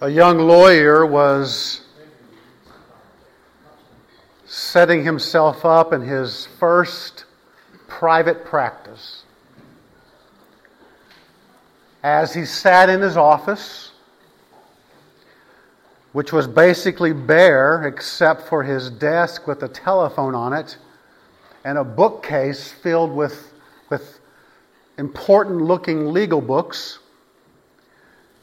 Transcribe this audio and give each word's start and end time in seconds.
A 0.00 0.08
young 0.08 0.38
lawyer 0.38 1.04
was 1.04 1.80
setting 4.46 5.02
himself 5.02 5.64
up 5.64 5.92
in 5.92 6.02
his 6.02 6.46
first 6.60 7.24
private 7.88 8.44
practice. 8.44 9.24
As 12.04 12.32
he 12.32 12.44
sat 12.44 12.88
in 12.88 13.00
his 13.00 13.16
office, 13.16 13.90
which 16.12 16.32
was 16.32 16.46
basically 16.46 17.12
bare 17.12 17.84
except 17.84 18.42
for 18.42 18.62
his 18.62 18.90
desk 18.90 19.48
with 19.48 19.64
a 19.64 19.68
telephone 19.68 20.36
on 20.36 20.52
it 20.52 20.76
and 21.64 21.76
a 21.76 21.82
bookcase 21.82 22.70
filled 22.70 23.10
with, 23.10 23.52
with 23.90 24.20
important 24.96 25.60
looking 25.60 26.12
legal 26.12 26.40
books, 26.40 27.00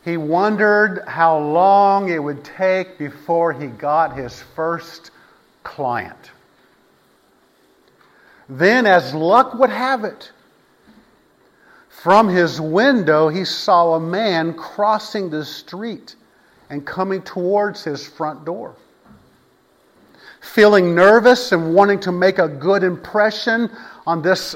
he 0.06 0.18
wondered 0.18 1.04
how 1.08 1.39
long 1.39 2.10
it 2.10 2.24
would 2.24 2.43
take 2.43 3.00
before 3.00 3.52
he 3.52 3.66
got 3.66 4.16
his 4.16 4.39
first 4.56 5.10
client. 5.64 6.32
Then, 8.48 8.86
as 8.86 9.15
luck 9.15 9.56
would 9.56 9.71
have 9.71 10.04
it, 10.04 10.32
from 11.89 12.28
his 12.28 12.62
window 12.62 13.29
he 13.29 13.43
saw 13.43 13.96
a 13.96 14.00
man 14.00 14.54
crossing 14.54 15.32
the 15.32 15.43
street 15.43 16.15
and 16.70 16.86
coming 16.86 17.24
towards 17.24 17.84
his 17.84 18.07
front 18.07 18.46
door. 18.46 18.76
Feeling 20.40 20.93
nervous 20.93 21.51
and 21.51 21.74
wanting 21.74 22.00
to 22.01 22.12
make 22.12 22.37
a 22.37 22.48
good 22.48 22.84
impression 22.84 23.71
on 24.06 24.21
this 24.21 24.56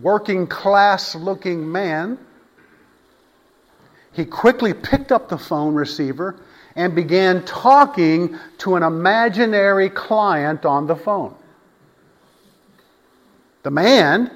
working 0.00 0.46
class 0.46 1.14
looking 1.14 1.70
man, 1.70 2.18
he 4.18 4.24
quickly 4.24 4.74
picked 4.74 5.12
up 5.12 5.28
the 5.28 5.38
phone 5.38 5.74
receiver 5.74 6.34
and 6.74 6.92
began 6.92 7.44
talking 7.44 8.36
to 8.58 8.74
an 8.74 8.82
imaginary 8.82 9.88
client 9.88 10.66
on 10.66 10.88
the 10.88 10.96
phone. 10.96 11.36
The 13.62 13.70
man, 13.70 14.30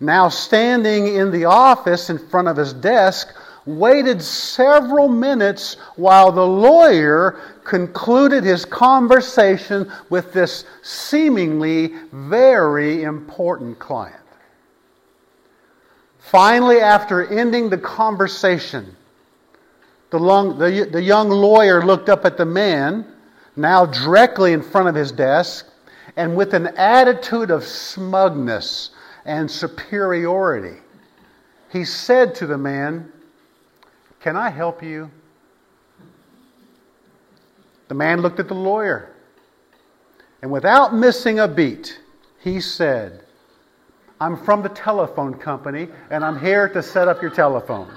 now 0.00 0.30
standing 0.30 1.16
in 1.16 1.30
the 1.30 1.44
office 1.44 2.08
in 2.08 2.18
front 2.18 2.48
of 2.48 2.56
his 2.56 2.72
desk, 2.72 3.36
waited 3.66 4.22
several 4.22 5.06
minutes 5.06 5.74
while 5.96 6.32
the 6.32 6.46
lawyer 6.46 7.38
concluded 7.62 8.42
his 8.42 8.64
conversation 8.64 9.92
with 10.08 10.32
this 10.32 10.64
seemingly 10.82 11.92
very 12.10 13.02
important 13.02 13.78
client. 13.78 14.16
Finally, 16.20 16.80
after 16.80 17.26
ending 17.26 17.68
the 17.68 17.76
conversation, 17.76 18.95
the, 20.10 20.18
long, 20.18 20.58
the, 20.58 20.88
the 20.90 21.02
young 21.02 21.28
lawyer 21.28 21.84
looked 21.84 22.08
up 22.08 22.24
at 22.24 22.36
the 22.36 22.44
man, 22.44 23.06
now 23.56 23.86
directly 23.86 24.52
in 24.52 24.62
front 24.62 24.88
of 24.88 24.94
his 24.94 25.10
desk, 25.10 25.66
and 26.16 26.36
with 26.36 26.54
an 26.54 26.68
attitude 26.76 27.50
of 27.50 27.64
smugness 27.64 28.90
and 29.24 29.50
superiority, 29.50 30.78
he 31.70 31.84
said 31.84 32.34
to 32.36 32.46
the 32.46 32.56
man, 32.56 33.12
Can 34.20 34.36
I 34.36 34.50
help 34.50 34.82
you? 34.82 35.10
The 37.88 37.94
man 37.94 38.20
looked 38.20 38.40
at 38.40 38.48
the 38.48 38.54
lawyer, 38.54 39.12
and 40.42 40.50
without 40.50 40.94
missing 40.94 41.40
a 41.40 41.48
beat, 41.48 42.00
he 42.40 42.60
said, 42.60 43.22
I'm 44.20 44.36
from 44.36 44.62
the 44.62 44.68
telephone 44.70 45.34
company, 45.34 45.88
and 46.10 46.24
I'm 46.24 46.38
here 46.38 46.68
to 46.70 46.82
set 46.82 47.08
up 47.08 47.20
your 47.20 47.30
telephone. 47.30 47.90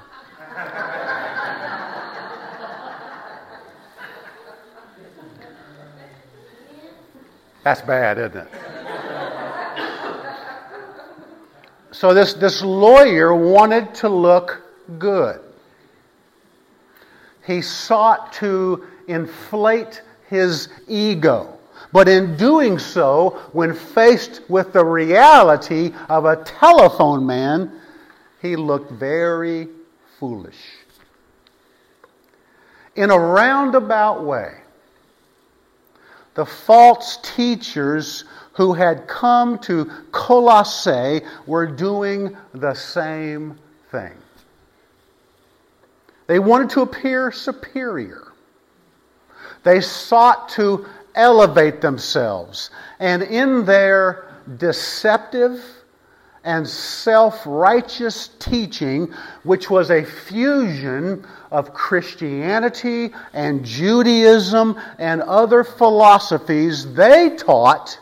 That's 7.70 7.82
bad, 7.82 8.18
isn't 8.18 8.36
it? 8.36 8.48
so 11.92 12.16
this, 12.16 12.34
this 12.34 12.64
lawyer 12.64 13.36
wanted 13.36 13.94
to 13.94 14.10
look 14.10 14.64
good. 14.98 15.40
He 17.46 17.62
sought 17.62 18.34
to 18.34 18.88
inflate 19.08 20.02
his 20.30 20.70
ego. 20.88 21.60
But 21.94 22.10
in 22.10 22.36
doing 22.38 22.80
so, 22.80 23.40
when 23.52 23.76
faced 23.76 24.42
with 24.50 24.74
the 24.74 24.84
reality 24.84 25.94
of 26.10 26.26
a 26.26 26.38
telephone 26.38 27.24
man, 27.24 27.72
he 28.42 28.56
looked 28.56 28.92
very 28.94 29.68
foolish. 30.20 30.58
In 32.96 33.12
a 33.12 33.20
roundabout 33.20 34.24
way, 34.24 34.56
the 36.40 36.46
false 36.46 37.18
teachers 37.36 38.24
who 38.54 38.72
had 38.72 39.10
come 39.10 39.60
to 39.60 39.92
Colossae 40.14 41.20
were 41.46 41.66
doing 41.68 42.38
the 42.54 42.74
same 42.74 43.60
thing. 43.92 44.14
They 46.28 46.40
wanted 46.40 46.70
to 46.70 46.82
appear 46.84 47.34
superior. 47.34 48.32
They 49.64 49.82
sought 49.82 50.48
to 50.52 50.86
elevate 51.14 51.82
themselves. 51.82 52.70
And 53.02 53.22
in 53.22 53.66
their 53.66 54.32
deceptive 54.56 55.62
and 56.50 56.68
self 56.68 57.44
righteous 57.46 58.30
teaching, 58.40 59.14
which 59.44 59.70
was 59.70 59.92
a 59.92 60.04
fusion 60.04 61.24
of 61.52 61.76
Christianity 61.76 63.12
and 63.34 63.64
Judaism 63.64 64.76
and 64.98 65.22
other 65.22 65.64
philosophies, 65.64 66.92
they 66.96 67.36
taught 67.38 68.00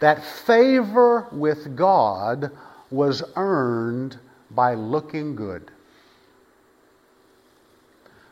that 0.00 0.24
favor 0.24 1.28
with 1.30 1.76
God 1.76 2.50
was 2.90 3.22
earned 3.36 4.18
by 4.50 4.74
looking 4.74 5.36
good, 5.36 5.70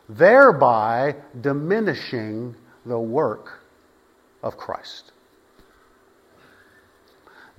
thereby 0.09 1.15
diminishing 1.39 2.53
the 2.85 2.99
work 2.99 3.61
of 4.43 4.57
Christ. 4.57 5.10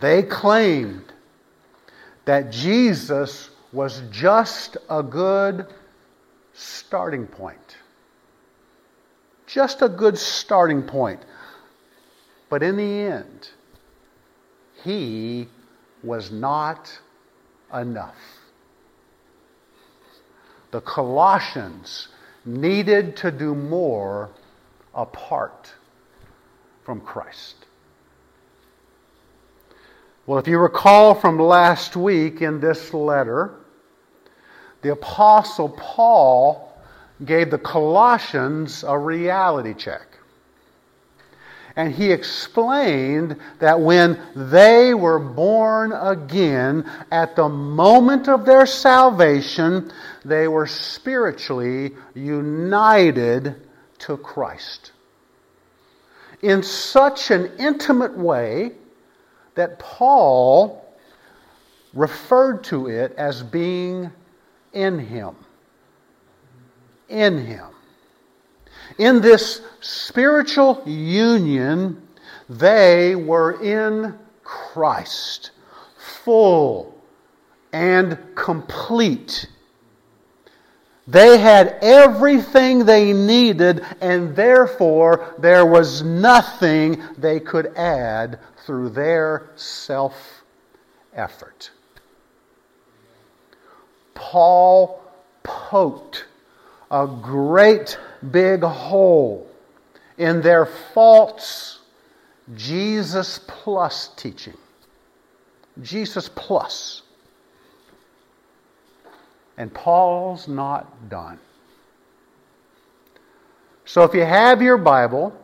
They 0.03 0.25
claimed 0.25 1.13
that 2.25 2.51
Jesus 2.51 3.51
was 3.73 4.03
just 4.11 4.77
a 4.91 5.01
good 5.01 5.65
starting 6.55 7.29
point. 7.29 7.77
Just 9.47 9.81
a 9.81 9.89
good 9.89 10.19
starting 10.19 10.83
point. 10.83 11.23
But 12.51 12.65
in 12.65 12.77
the 12.77 12.83
end, 12.83 13.51
he 14.83 15.47
was 16.03 16.33
not 16.33 16.91
enough. 17.73 18.17
The 20.73 20.81
Colossians 20.81 22.09
needed 22.45 23.17
to 23.19 23.31
do 23.31 23.55
more 23.55 24.31
apart 24.97 25.73
from 26.83 27.01
Christ. 27.01 27.62
Well, 30.25 30.39
if 30.39 30.47
you 30.47 30.59
recall 30.59 31.17
from 31.17 31.37
last 31.37 31.97
week 31.97 32.43
in 32.43 32.61
this 32.61 32.95
letter, 32.95 33.55
the 34.83 34.93
Apostle 34.93 35.71
Paul 35.71 36.73
gave 37.25 37.51
the 37.51 37.59
Colossians 37.59 38.85
a 38.85 38.97
reality 38.97 39.75
check. 39.75 40.07
And 41.75 41.93
he 41.93 42.13
explained 42.13 43.37
that 43.59 43.81
when 43.81 44.21
they 44.37 44.95
were 44.95 45.19
born 45.19 45.93
again, 45.93 46.89
at 47.11 47.35
the 47.35 47.49
moment 47.49 48.29
of 48.29 48.45
their 48.45 48.67
salvation, 48.67 49.91
they 50.25 50.47
were 50.47 50.67
spiritually 50.69 51.93
united 52.15 53.57
to 54.01 54.17
Christ. 54.19 54.93
In 56.43 56.63
such 56.63 57.33
an 57.33 57.51
intimate 57.59 58.17
way 58.17 58.73
that 59.55 59.79
Paul 59.79 60.85
referred 61.93 62.65
to 62.65 62.89
it 62.89 63.15
as 63.17 63.43
being 63.43 64.11
in 64.73 64.99
Him. 64.99 65.37
In 67.09 67.45
Him. 67.45 67.67
In 68.99 69.21
this 69.21 69.61
spiritual 69.81 70.83
union, 70.87 72.03
they 72.49 73.15
were 73.15 73.63
in 73.63 74.19
Christ, 74.43 75.51
full 75.97 76.95
and 77.73 78.19
complete 78.35 79.47
they 81.09 81.39
had 81.39 81.79
everything 81.83 82.85
they 82.85 83.13
needed, 83.13 83.85
and 84.01 84.37
therefore 84.37 85.35
there 85.39 85.67
was 85.67 86.03
nothing 86.03 87.03
they 87.19 87.41
could 87.41 87.77
add 87.77 88.39
through 88.65 88.91
their 88.91 89.51
self 89.57 90.43
effort. 91.15 91.71
Paul 94.15 95.03
poked 95.43 96.27
a 96.91 97.07
great 97.07 97.99
big 98.31 98.63
hole 98.63 99.51
in 100.19 100.43
their 100.43 100.67
false 100.67 101.81
Jesus 102.55 103.41
plus 103.47 104.09
teaching. 104.17 104.57
Jesus 105.81 106.29
plus. 106.35 107.03
And 109.57 109.73
Paul's 109.73 110.49
not 110.49 111.09
done. 111.09 111.39
So 113.85 114.05
if 114.05 114.15
you 114.15 114.25
have 114.25 114.63
your 114.63 114.79
Bible, 114.79 115.37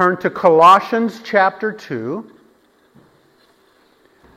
turn 0.00 0.16
to 0.16 0.30
Colossians 0.30 1.20
chapter 1.22 1.70
2, 1.72 2.24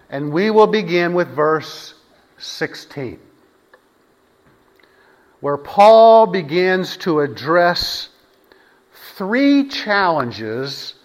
and 0.10 0.34
we 0.34 0.52
will 0.52 0.68
begin 0.68 1.14
with 1.14 1.30
verse 1.30 1.94
16, 2.38 3.18
where 5.40 5.56
Paul 5.56 6.28
begins 6.28 6.98
to 6.98 7.22
address 7.22 8.10
three 9.16 9.70
challenges 9.70 10.96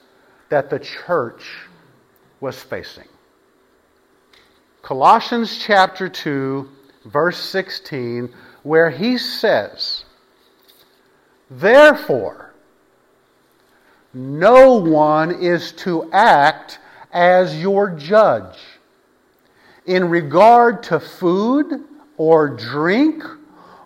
that 0.49 0.71
the 0.71 0.81
church 0.81 1.45
was 2.41 2.61
facing. 2.61 3.07
Colossians 4.83 5.57
chapter 5.57 6.09
2, 6.09 6.69
verse 7.05 7.39
16, 7.39 8.35
where 8.65 8.91
he 8.91 9.19
says, 9.19 10.05
Therefore, 11.49 12.48
no 14.15 14.75
one 14.75 15.31
is 15.43 15.73
to 15.73 16.11
act 16.13 16.79
as 17.13 17.61
your 17.61 17.91
judge 17.91 18.59
in 19.87 20.09
regard 20.09 20.83
to 20.85 21.01
food 21.01 21.85
or 22.17 22.49
drink 22.49 23.25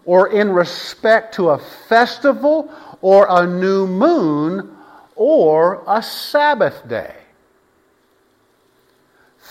or 0.05 0.29
in 0.33 0.51
respect 0.51 1.35
to 1.35 1.51
a 1.51 1.59
festival 1.59 2.73
or 3.01 3.27
a 3.31 3.47
new 3.47 3.87
moon 3.87 4.77
or 5.15 5.85
a 5.87 6.03
Sabbath 6.03 6.89
day. 6.89 7.15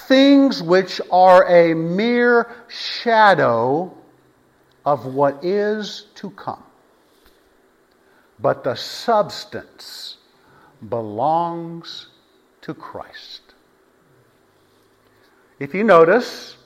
Things 0.07 0.62
which 0.62 1.00
are 1.12 1.47
a 1.50 1.74
mere 1.74 2.53
shadow 2.67 3.95
of 4.85 5.06
what 5.06 5.44
is 5.44 6.07
to 6.15 6.31
come. 6.31 6.63
But 8.39 8.63
the 8.63 8.75
substance 8.75 10.17
belongs 10.89 12.07
to 12.61 12.73
Christ. 12.73 13.41
If 15.59 15.73
you 15.73 15.83
notice, 15.83 16.57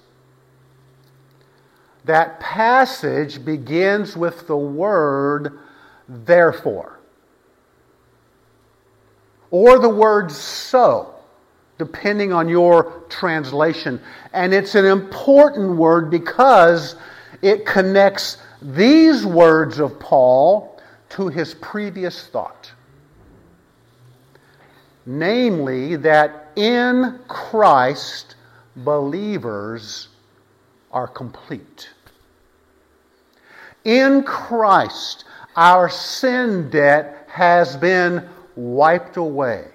that 2.06 2.39
passage 2.39 3.44
begins 3.44 4.15
with 4.15 4.47
the 4.47 4.56
word 4.56 5.59
therefore, 6.07 7.00
or 9.51 9.79
the 9.79 9.89
word 9.89 10.31
so, 10.31 11.15
depending 11.77 12.31
on 12.31 12.47
your 12.47 13.03
translation. 13.09 14.00
And 14.33 14.53
it's 14.53 14.75
an 14.75 14.85
important 14.85 15.77
word 15.77 16.09
because 16.09 16.95
it 17.41 17.65
connects 17.65 18.38
these 18.62 19.25
words 19.25 19.79
of 19.79 20.00
Paul 20.00 20.79
to 21.09 21.27
his 21.27 21.53
previous 21.56 22.27
thought. 22.27 22.71
Namely, 25.06 25.96
that 25.98 26.52
in 26.56 27.19
Christ, 27.28 28.36
believers 28.78 30.07
are 30.92 31.07
complete. 31.07 31.90
In 33.84 34.24
Christ, 34.24 35.25
our 35.56 35.90
sin 35.90 36.69
debt 36.69 37.28
has 37.30 37.78
been 37.78 38.28
wiped 38.56 39.18
away 39.18 39.68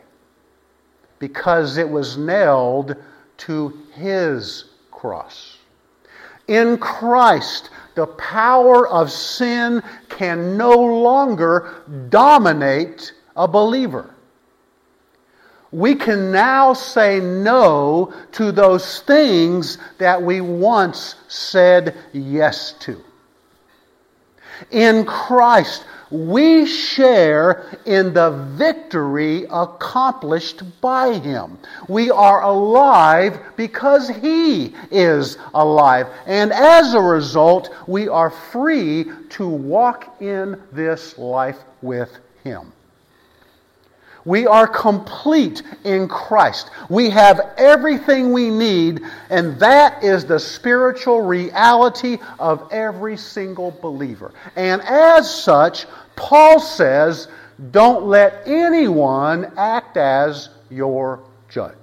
because 1.19 1.77
it 1.77 1.89
was 1.89 2.17
nailed 2.17 2.97
to 3.37 3.79
his 3.95 4.65
cross. 4.91 5.59
In 6.49 6.79
Christ, 6.79 7.71
the 7.95 8.07
power 8.07 8.89
of 8.89 9.13
sin 9.13 9.83
can 10.09 10.57
no 10.57 10.75
longer 10.75 11.85
dominate 12.09 13.13
a 13.37 13.47
believer. 13.47 14.13
We 15.73 15.95
can 15.95 16.33
now 16.33 16.73
say 16.73 17.21
no 17.21 18.13
to 18.33 18.51
those 18.51 19.01
things 19.03 19.79
that 19.99 20.21
we 20.21 20.41
once 20.41 21.15
said 21.29 21.97
yes 22.13 22.73
to. 22.81 23.01
In 24.71 25.05
Christ, 25.05 25.85
we 26.11 26.67
share 26.67 27.79
in 27.87 28.13
the 28.13 28.31
victory 28.57 29.47
accomplished 29.49 30.63
by 30.81 31.15
Him. 31.15 31.57
We 31.89 32.11
are 32.11 32.43
alive 32.43 33.39
because 33.57 34.09
He 34.09 34.75
is 34.91 35.39
alive. 35.55 36.09
And 36.27 36.53
as 36.53 36.95
a 36.95 37.01
result, 37.01 37.73
we 37.87 38.09
are 38.09 38.31
free 38.31 39.11
to 39.31 39.49
walk 39.49 40.21
in 40.21 40.61
this 40.73 41.17
life 41.17 41.59
with 41.81 42.11
Him. 42.43 42.73
We 44.25 44.47
are 44.47 44.67
complete 44.67 45.63
in 45.85 46.09
Christ. 46.09 46.71
We 46.89 47.11
have 47.11 47.41
everything 47.57 48.33
we 48.33 48.51
need, 48.51 49.01
and 49.31 49.59
that 49.61 50.05
is 50.05 50.25
the 50.25 50.39
spiritual 50.39 51.23
reality 51.23 52.19
of 52.39 52.69
every 52.71 53.17
single 53.17 53.71
believer. 53.71 54.33
And 54.57 54.83
as 54.83 55.33
such, 55.33 55.87
Paul 56.17 56.61
says, 56.61 57.29
don't 57.71 58.05
let 58.05 58.43
anyone 58.47 59.53
act 59.57 59.97
as 59.97 60.49
your 60.71 61.21
judge. 61.49 61.75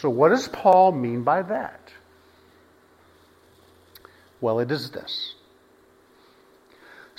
So, 0.00 0.10
what 0.10 0.30
does 0.30 0.48
Paul 0.48 0.92
mean 0.92 1.22
by 1.22 1.42
that? 1.42 1.92
Well, 4.40 4.58
it 4.58 4.70
is 4.70 4.90
this 4.90 5.34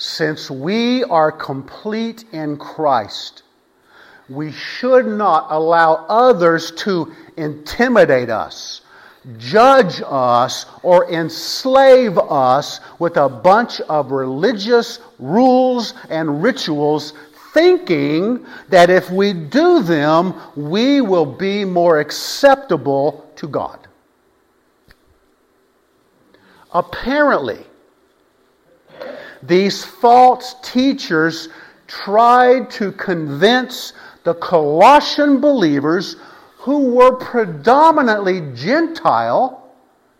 since 0.04 0.50
we 0.50 1.02
are 1.04 1.32
complete 1.32 2.24
in 2.32 2.58
Christ, 2.58 3.42
we 4.28 4.52
should 4.52 5.06
not 5.06 5.46
allow 5.50 6.04
others 6.08 6.72
to 6.72 7.14
intimidate 7.38 8.28
us, 8.28 8.82
judge 9.38 10.02
us, 10.04 10.66
or 10.82 11.10
enslave 11.10 12.18
us 12.18 12.80
with 12.98 13.16
a 13.16 13.28
bunch 13.28 13.80
of 13.82 14.10
religious 14.10 14.98
rules 15.18 15.94
and 16.10 16.42
rituals, 16.42 17.14
thinking 17.54 18.44
that 18.68 18.90
if 18.90 19.10
we 19.10 19.32
do 19.32 19.82
them, 19.82 20.34
we 20.54 21.00
will 21.00 21.26
be 21.26 21.64
more 21.64 21.98
acceptable 21.98 23.32
to 23.36 23.48
God. 23.48 23.88
Apparently, 26.72 27.64
these 29.46 29.84
false 29.84 30.54
teachers 30.62 31.48
tried 31.86 32.70
to 32.70 32.92
convince 32.92 33.92
the 34.24 34.34
Colossian 34.34 35.40
believers 35.40 36.16
who 36.56 36.94
were 36.94 37.16
predominantly 37.16 38.40
Gentile. 38.54 39.60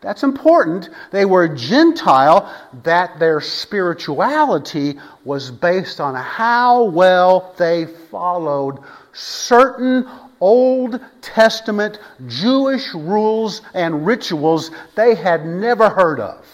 That's 0.03 0.23
important. 0.23 0.91
They 1.11 1.25
were 1.25 1.49
Gentile, 1.49 2.53
that 2.83 3.19
their 3.19 3.41
spirituality 3.41 4.99
was 5.25 5.51
based 5.51 6.01
on 6.01 6.15
how 6.15 6.85
well 6.85 7.55
they 7.57 7.87
followed 7.87 8.81
certain 9.15 10.07
Old 10.41 11.01
Testament 11.23 11.99
Jewish 12.27 12.93
rules 12.93 13.63
and 13.73 14.05
rituals 14.05 14.71
they 14.95 15.15
had 15.15 15.47
never 15.47 15.89
heard 15.89 16.21
of. 16.21 16.45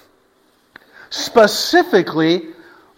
Specifically, 1.11 2.51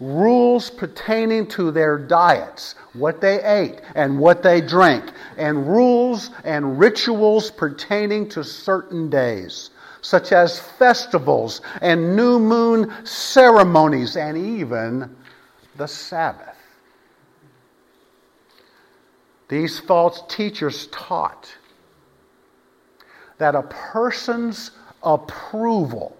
rules 0.03 0.69
pertaining 0.69 1.47
to 1.47 1.71
their 1.71 1.97
diets, 1.97 2.75
what 2.93 3.21
they 3.21 3.41
ate 3.43 3.79
and 3.95 4.19
what 4.19 4.43
they 4.43 4.59
drank, 4.59 5.11
and 5.37 5.67
rules 5.67 6.29
and 6.43 6.77
rituals 6.77 7.49
pertaining 7.49 8.27
to 8.29 8.43
certain 8.43 9.09
days, 9.09 9.69
such 10.01 10.33
as 10.33 10.59
festivals 10.59 11.61
and 11.81 12.15
new 12.15 12.37
moon 12.37 12.93
ceremonies, 13.05 14.17
and 14.17 14.37
even 14.37 15.15
the 15.77 15.87
Sabbath. 15.87 16.57
These 19.47 19.79
false 19.79 20.23
teachers 20.27 20.87
taught 20.87 21.49
that 23.37 23.55
a 23.55 23.63
person's 23.63 24.71
approval 25.01 26.17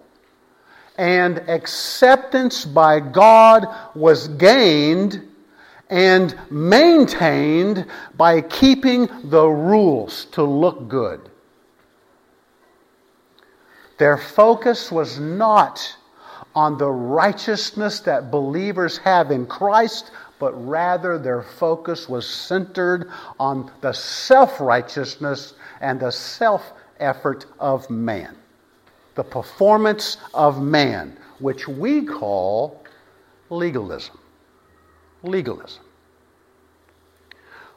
and 0.96 1.38
acceptance 1.48 2.64
by 2.64 3.00
God 3.00 3.66
was 3.94 4.28
gained 4.28 5.22
and 5.90 6.36
maintained 6.50 7.86
by 8.16 8.40
keeping 8.40 9.08
the 9.24 9.46
rules 9.46 10.26
to 10.26 10.42
look 10.42 10.88
good. 10.88 11.20
Their 13.98 14.16
focus 14.16 14.90
was 14.90 15.20
not 15.20 15.96
on 16.54 16.78
the 16.78 16.90
righteousness 16.90 18.00
that 18.00 18.30
believers 18.30 18.98
have 18.98 19.30
in 19.30 19.46
Christ, 19.46 20.10
but 20.38 20.52
rather 20.66 21.18
their 21.18 21.42
focus 21.42 22.08
was 22.08 22.28
centered 22.28 23.10
on 23.38 23.70
the 23.80 23.92
self 23.92 24.60
righteousness 24.60 25.54
and 25.80 26.00
the 26.00 26.10
self 26.10 26.72
effort 27.00 27.46
of 27.58 27.88
man, 27.90 28.36
the 29.14 29.24
performance 29.24 30.18
of 30.32 30.62
man, 30.62 31.16
which 31.38 31.68
we 31.68 32.04
call 32.04 32.84
legalism. 33.50 34.18
Legalism. 35.22 35.82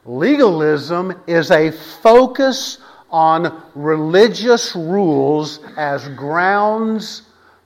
Legalism 0.05 1.21
is 1.27 1.51
a 1.51 1.71
focus 1.71 2.79
on 3.09 3.63
religious 3.75 4.75
rules 4.75 5.59
as 5.77 6.07
grounds 6.09 7.23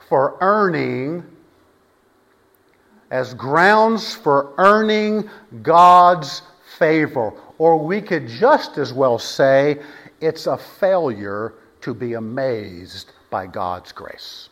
for 0.09 0.37
earning 0.41 1.23
as 3.11 3.33
grounds 3.33 4.15
for 4.15 4.53
earning 4.57 5.29
God's 5.61 6.41
favor. 6.77 7.33
Or 7.57 7.77
we 7.77 8.01
could 8.01 8.27
just 8.27 8.77
as 8.77 8.93
well 8.93 9.19
say 9.19 9.81
it's 10.21 10.47
a 10.47 10.57
failure 10.57 11.53
to 11.81 11.93
be 11.93 12.13
amazed 12.13 13.11
by 13.31 13.47
God's 13.47 13.91
grace. 13.91 14.49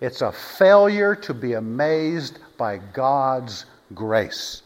It's 0.00 0.22
a 0.22 0.30
failure 0.30 1.16
to 1.16 1.34
be 1.34 1.54
amazed 1.54 2.38
by 2.56 2.78
God's 2.78 3.66
grace. 3.94 4.62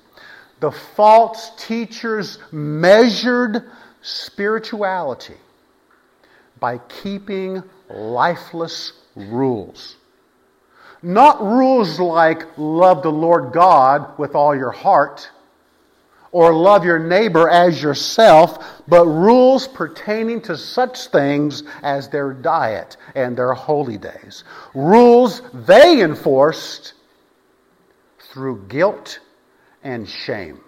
The 0.61 0.71
false 0.71 1.50
teachers 1.56 2.38
measured 2.52 3.64
spirituality 4.02 5.37
by 6.61 6.78
keeping 7.02 7.62
lifeless 7.88 8.92
rules. 9.16 9.97
Not 11.02 11.42
rules 11.42 11.99
like 11.99 12.47
love 12.56 13.02
the 13.02 13.12
Lord 13.12 13.52
God 13.52 14.18
with 14.18 14.35
all 14.35 14.54
your 14.54 14.71
heart 14.71 15.30
or 16.35 16.53
love 16.53 16.85
your 16.85 16.99
neighbor 16.99 17.49
as 17.49 17.81
yourself, 17.81 18.83
but 18.88 19.07
rules 19.07 19.69
pertaining 19.69 20.41
to 20.43 20.57
such 20.57 21.07
things 21.07 21.62
as 21.85 22.09
their 22.09 22.33
diet 22.33 22.97
and 23.14 23.38
their 23.38 23.53
holy 23.53 23.97
days. 23.97 24.43
Rules 24.75 25.43
they 25.55 26.03
enforced 26.03 26.95
through 28.19 28.67
guilt 28.67 29.21
and 29.85 30.09
shame 30.09 30.61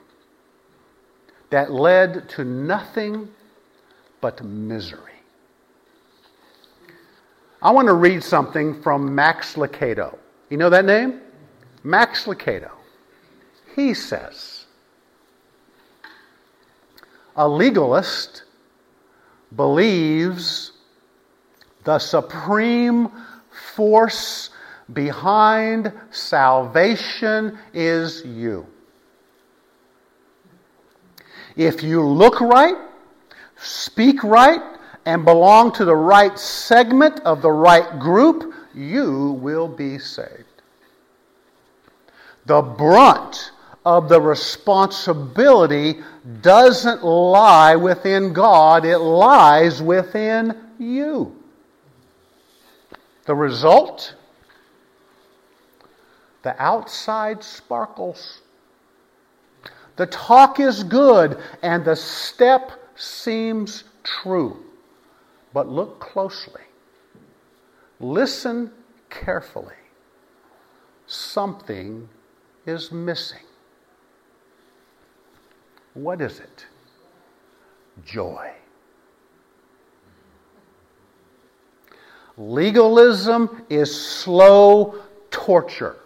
that 1.50 1.72
led 1.72 2.28
to 2.28 2.44
nothing 2.44 3.28
but 4.20 4.44
misery. 4.44 5.00
I 7.60 7.72
want 7.72 7.88
to 7.88 7.94
read 7.94 8.22
something 8.22 8.80
from 8.82 9.16
Max 9.16 9.54
Lucado. 9.54 10.16
You 10.48 10.58
know 10.58 10.70
that 10.70 10.84
name? 10.84 11.22
Max 11.82 12.26
Lucado. 12.26 12.70
He 13.74 13.94
says, 13.94 14.55
a 17.36 17.48
legalist 17.48 18.44
believes 19.54 20.72
the 21.84 21.98
supreme 21.98 23.08
force 23.74 24.50
behind 24.92 25.92
salvation 26.10 27.58
is 27.72 28.24
you. 28.24 28.66
If 31.56 31.82
you 31.82 32.02
look 32.02 32.40
right, 32.40 32.76
speak 33.56 34.22
right, 34.22 34.60
and 35.06 35.24
belong 35.24 35.72
to 35.72 35.84
the 35.84 35.94
right 35.94 36.36
segment 36.38 37.20
of 37.20 37.40
the 37.40 37.50
right 37.50 37.98
group, 37.98 38.52
you 38.74 39.38
will 39.40 39.68
be 39.68 39.98
saved. 39.98 40.44
The 42.46 42.60
brunt 42.60 43.52
of 43.86 44.08
the 44.08 44.20
responsibility 44.20 46.00
doesn't 46.42 47.04
lie 47.04 47.76
within 47.76 48.32
God, 48.32 48.84
it 48.84 48.98
lies 48.98 49.80
within 49.80 50.56
you. 50.76 51.36
The 53.26 53.34
result? 53.36 54.16
The 56.42 56.60
outside 56.60 57.44
sparkles. 57.44 58.42
The 59.94 60.06
talk 60.06 60.58
is 60.58 60.82
good 60.82 61.40
and 61.62 61.84
the 61.84 61.94
step 61.94 62.72
seems 62.96 63.84
true. 64.02 64.64
But 65.54 65.68
look 65.68 66.00
closely. 66.00 66.62
Listen 68.00 68.72
carefully. 69.10 69.74
Something 71.06 72.08
is 72.66 72.90
missing. 72.90 73.38
What 75.96 76.20
is 76.20 76.40
it? 76.40 76.66
Joy. 78.04 78.52
Legalism 82.36 83.64
is 83.70 83.98
slow 83.98 85.02
torture, 85.30 85.96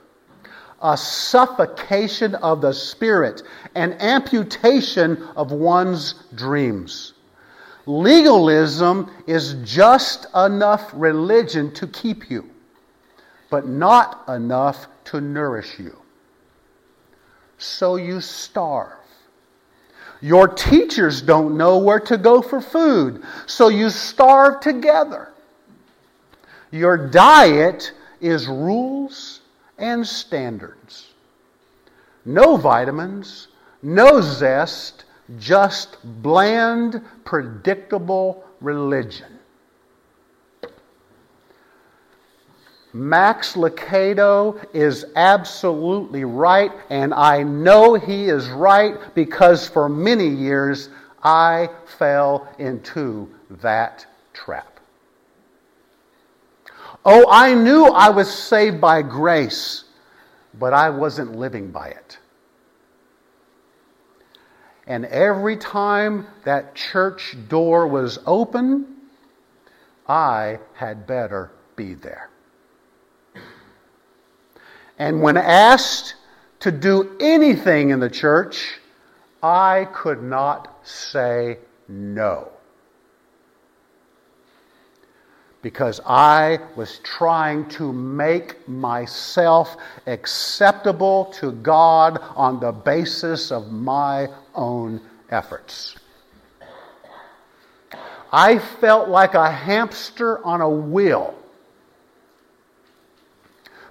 a 0.81 0.97
suffocation 0.97 2.37
of 2.37 2.61
the 2.61 2.73
spirit, 2.73 3.43
an 3.75 3.95
amputation 3.95 5.21
of 5.35 5.51
one's 5.51 6.15
dreams. 6.37 7.15
Legalism 7.87 9.11
is 9.27 9.55
just 9.65 10.29
enough 10.37 10.89
religion 10.95 11.75
to 11.75 11.89
keep 11.89 12.31
you, 12.31 12.49
but 13.51 13.67
not 13.67 14.23
enough 14.29 14.87
to 15.07 15.21
nourish 15.21 15.81
you. 15.81 16.01
So 17.59 17.97
you 17.97 18.21
starve. 18.21 19.00
Your 20.21 20.49
teachers 20.49 21.23
don't 21.23 21.57
know 21.57 21.79
where 21.79 22.01
to 22.01 22.19
go 22.19 22.43
for 22.43 22.61
food, 22.61 23.23
so 23.47 23.69
you 23.69 23.89
starve 23.91 24.61
together. 24.61 25.33
Your 26.71 26.97
diet 27.09 27.93
is 28.21 28.47
rules 28.47 29.41
and 29.79 30.07
standards. 30.07 31.09
No 32.25 32.57
vitamins, 32.57 33.49
no 33.83 34.21
zest, 34.21 35.05
just 35.39 35.97
bland, 36.23 37.03
predictable 37.25 38.45
religion. 38.61 39.40
Max 42.93 43.55
Lucado 43.55 44.65
is 44.75 45.07
absolutely 45.15 46.25
right, 46.25 46.73
and 46.91 47.15
I 47.15 47.43
know 47.43 47.95
he 47.95 48.29
is 48.29 48.49
right 48.49 48.97
because 49.15 49.69
for 49.69 49.89
many 49.89 50.27
years 50.27 50.89
I 51.23 51.69
fell 51.99 52.49
into 52.59 53.29
that 53.63 54.07
trap. 54.33 54.81
Oh, 57.05 57.27
I 57.31 57.55
knew 57.55 57.87
I 57.87 58.11
was 58.11 58.33
saved 58.33 58.81
by 58.81 59.03
grace, 59.03 59.85
but 60.59 60.73
I 60.73 60.91
wasn't 60.91 61.37
living 61.37 61.71
by 61.71 61.89
it. 61.89 62.19
And 64.87 65.07
every 65.07 65.57
time 65.57 66.27
that 66.45 66.75
church 66.75 67.37
door 67.49 67.87
was 67.87 68.19
open, 68.27 68.97
I 70.09 70.59
had 70.75 71.07
better 71.07 71.53
be 71.77 71.95
there. 71.95 72.30
And 75.01 75.23
when 75.23 75.39
asked 75.39 76.15
to 76.61 76.71
do 76.71 77.17
anything 77.21 77.89
in 77.89 78.01
the 78.01 78.11
church, 78.11 78.75
I 79.43 79.89
could 79.95 80.23
not 80.23 80.87
say 80.87 81.57
no. 81.89 82.51
Because 85.63 86.03
I 86.05 86.59
was 86.77 86.99
trying 86.99 87.67
to 87.71 87.95
make 87.95 88.69
myself 88.69 89.79
acceptable 90.07 91.33
to 91.41 91.53
God 91.53 92.19
on 92.37 92.61
the 92.61 92.73
basis 92.73 93.51
of 93.51 93.73
my 93.73 94.29
own 94.55 95.01
efforts. 95.31 95.97
I 98.31 98.59
felt 98.59 99.09
like 99.09 99.33
a 99.33 99.51
hamster 99.51 100.45
on 100.45 100.61
a 100.61 100.69
wheel, 100.69 101.40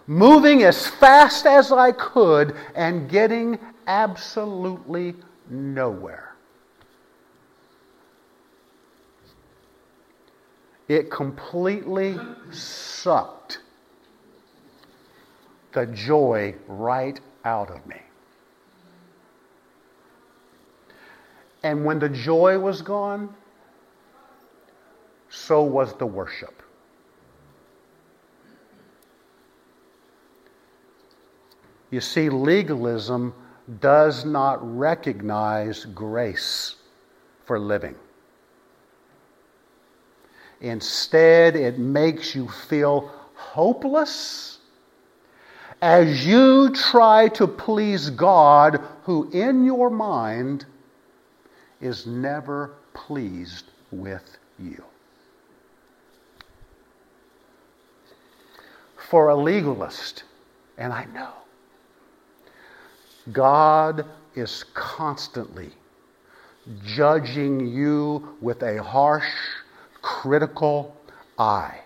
moving 0.09 0.63
as 0.63 0.87
fast 0.87 1.45
as 1.45 1.71
I 1.71 1.91
could 1.91 2.55
and 2.73 3.07
getting 3.07 3.59
absolutely 3.85 5.13
nowhere. 5.51 6.33
It 10.87 11.11
completely 11.11 12.17
sucked 12.49 13.59
the 15.73 15.85
joy 15.85 16.55
right 16.67 17.19
out 17.45 17.69
of 17.69 17.85
me. 17.85 18.01
And 21.61 21.85
when 21.85 21.99
the 21.99 22.09
joy 22.09 22.57
was 22.57 22.81
gone, 22.81 23.35
so 25.29 25.61
was 25.61 25.93
the 25.93 26.07
worship. 26.07 26.63
You 31.91 32.01
see, 32.01 32.29
legalism 32.29 33.33
does 33.79 34.25
not 34.25 34.59
recognize 34.77 35.85
grace 35.85 36.75
for 37.45 37.59
living. 37.59 37.95
Instead, 40.61 41.55
it 41.55 41.79
makes 41.79 42.35
you 42.35 42.47
feel 42.47 43.11
hopeless 43.33 44.59
as 45.81 46.25
you 46.25 46.71
try 46.71 47.29
to 47.29 47.47
please 47.47 48.09
God, 48.09 48.81
who 49.03 49.29
in 49.31 49.63
your 49.63 49.89
mind 49.89 50.65
is 51.79 52.05
never 52.05 52.73
pleased 52.93 53.65
with 53.91 54.37
you. 54.57 54.83
For 58.97 59.29
a 59.29 59.35
legalist, 59.35 60.23
and 60.77 60.91
I 60.91 61.05
know, 61.13 61.31
God 63.31 64.05
is 64.35 64.65
constantly 64.73 65.71
judging 66.85 67.67
you 67.67 68.37
with 68.41 68.61
a 68.63 68.81
harsh, 68.83 69.31
critical 70.01 70.95
eye, 71.37 71.79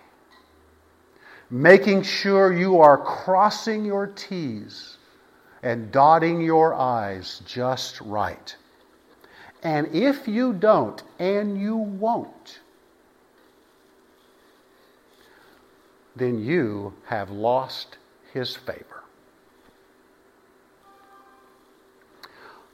making 1.50 2.02
sure 2.02 2.52
you 2.52 2.80
are 2.80 2.98
crossing 2.98 3.84
your 3.84 4.06
T's 4.08 4.98
and 5.62 5.90
dotting 5.90 6.40
your 6.40 6.74
I's 6.74 7.40
just 7.46 8.00
right. 8.02 8.54
And 9.62 9.86
if 9.94 10.28
you 10.28 10.52
don't, 10.52 11.02
and 11.18 11.58
you 11.58 11.76
won't, 11.76 12.60
then 16.14 16.38
you 16.38 16.92
have 17.06 17.30
lost 17.30 17.96
his 18.32 18.54
favor. 18.54 18.93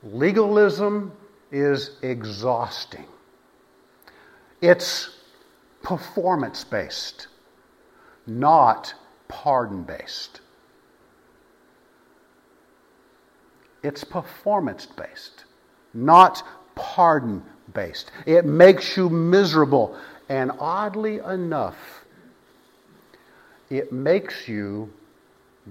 Legalism 0.03 1.13
is 1.53 1.93
exhausting. 2.03 3.05
It's 4.61 5.11
performance 5.83 6.65
based, 6.65 7.29
not 8.27 8.95
pardon 9.29 9.83
based. 9.83 10.41
It's 13.83 14.05
performance 14.05 14.87
based, 14.87 15.45
not 15.95 16.43
pardon 16.75 17.43
based. 17.73 18.11
It 18.27 18.45
makes 18.45 18.97
you 18.97 19.09
miserable. 19.09 19.97
And 20.29 20.53
oddly 20.59 21.19
enough, 21.19 22.05
it 23.69 23.93
makes 23.93 24.49
you 24.49 24.93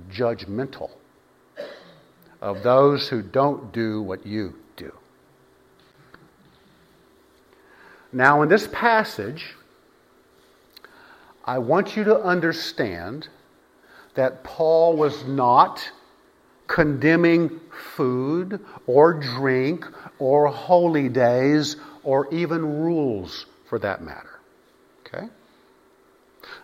judgmental 0.10 0.92
of 2.42 2.64
those 2.64 3.08
who 3.08 3.22
don't 3.22 3.72
do 3.74 4.02
what 4.02 4.26
you 4.26 4.54
do. 4.76 4.92
Now, 8.12 8.42
in 8.42 8.50
this 8.50 8.68
passage, 8.72 9.56
I 11.46 11.58
want 11.58 11.96
you 11.96 12.04
to 12.06 12.20
understand 12.22 13.28
that 14.16 14.44
Paul 14.44 14.96
was 14.96 15.26
not 15.26 15.92
condemning 16.68 17.60
food 17.96 18.64
or 18.88 19.14
drink 19.14 19.86
or 20.20 20.48
holy 20.48 21.10
days 21.10 21.78
or 22.04 22.32
even 22.34 22.84
rules 22.84 23.46
for 23.68 23.80
that 23.80 24.02
matter. 24.02 24.40
Okay? 25.06 25.28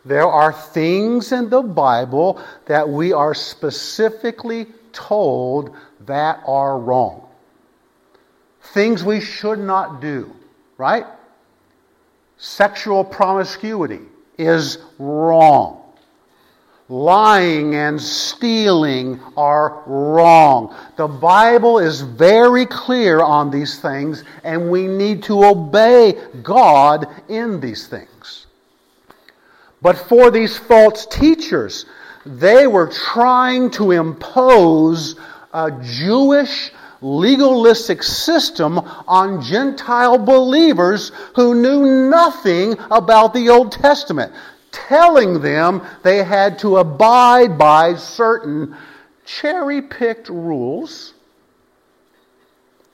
There 0.03 0.27
are 0.27 0.53
things 0.53 1.31
in 1.31 1.49
the 1.49 1.61
Bible 1.61 2.41
that 2.65 2.87
we 2.87 3.11
are 3.13 3.33
specifically 3.33 4.67
told 4.95 5.75
that 6.01 6.41
are 6.47 6.79
wrong. 6.79 7.27
Things 8.73 9.03
we 9.03 9.21
should 9.21 9.59
not 9.59 10.01
do, 10.01 10.33
right? 10.77 11.05
Sexual 12.37 13.03
promiscuity 13.03 14.01
is 14.37 14.79
wrong. 14.97 15.81
Lying 16.87 17.73
and 17.75 17.99
stealing 17.99 19.19
are 19.35 19.81
wrong. 19.87 20.75
The 20.97 21.07
Bible 21.07 21.79
is 21.79 22.01
very 22.01 22.65
clear 22.65 23.21
on 23.21 23.49
these 23.49 23.79
things, 23.79 24.23
and 24.43 24.69
we 24.69 24.85
need 24.85 25.23
to 25.23 25.45
obey 25.45 26.13
God 26.43 27.07
in 27.27 27.59
these 27.59 27.87
things. 27.87 28.45
But 29.81 29.97
for 29.97 30.29
these 30.29 30.57
false 30.57 31.05
teachers, 31.07 31.85
they 32.25 32.67
were 32.67 32.87
trying 32.87 33.69
to 33.71 33.91
impose 33.91 35.15
a 35.53 35.71
Jewish 35.83 36.71
legalistic 37.01 38.01
system 38.01 38.79
on 39.07 39.41
Gentile 39.41 40.17
believers 40.17 41.11
who 41.35 41.53
knew 41.53 42.09
nothing 42.09 42.75
about 42.89 43.33
the 43.33 43.49
Old 43.49 43.71
Testament 43.71 44.33
telling 44.71 45.41
them 45.41 45.81
they 46.03 46.23
had 46.23 46.59
to 46.59 46.77
abide 46.77 47.57
by 47.57 47.95
certain 47.95 48.75
cherry 49.25 49.81
picked 49.81 50.29
rules. 50.29 51.13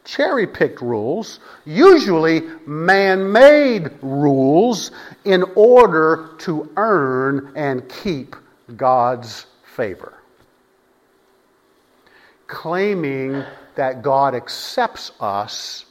Cherry 0.04 0.48
picked 0.48 0.82
rules, 0.82 1.39
usually 1.65 2.41
man 2.65 3.32
made 3.32 3.91
rules, 4.02 4.91
in 5.26 5.44
order 5.56 6.30
to 6.39 6.70
earn 6.76 7.54
and 7.56 7.88
keep 7.88 8.36
God's 8.78 9.46
favor. 9.76 10.14
Claiming 12.48 13.44
that 13.76 14.02
God 14.02 14.36
accepts 14.36 15.12
us 15.20 15.86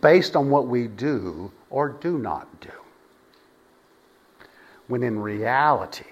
based 0.00 0.36
on 0.36 0.50
what 0.50 0.66
we 0.66 0.88
do 0.88 1.50
or 1.70 1.88
do 1.88 2.18
not 2.18 2.60
do 2.60 2.70
when 4.86 5.02
in 5.02 5.18
reality, 5.18 6.04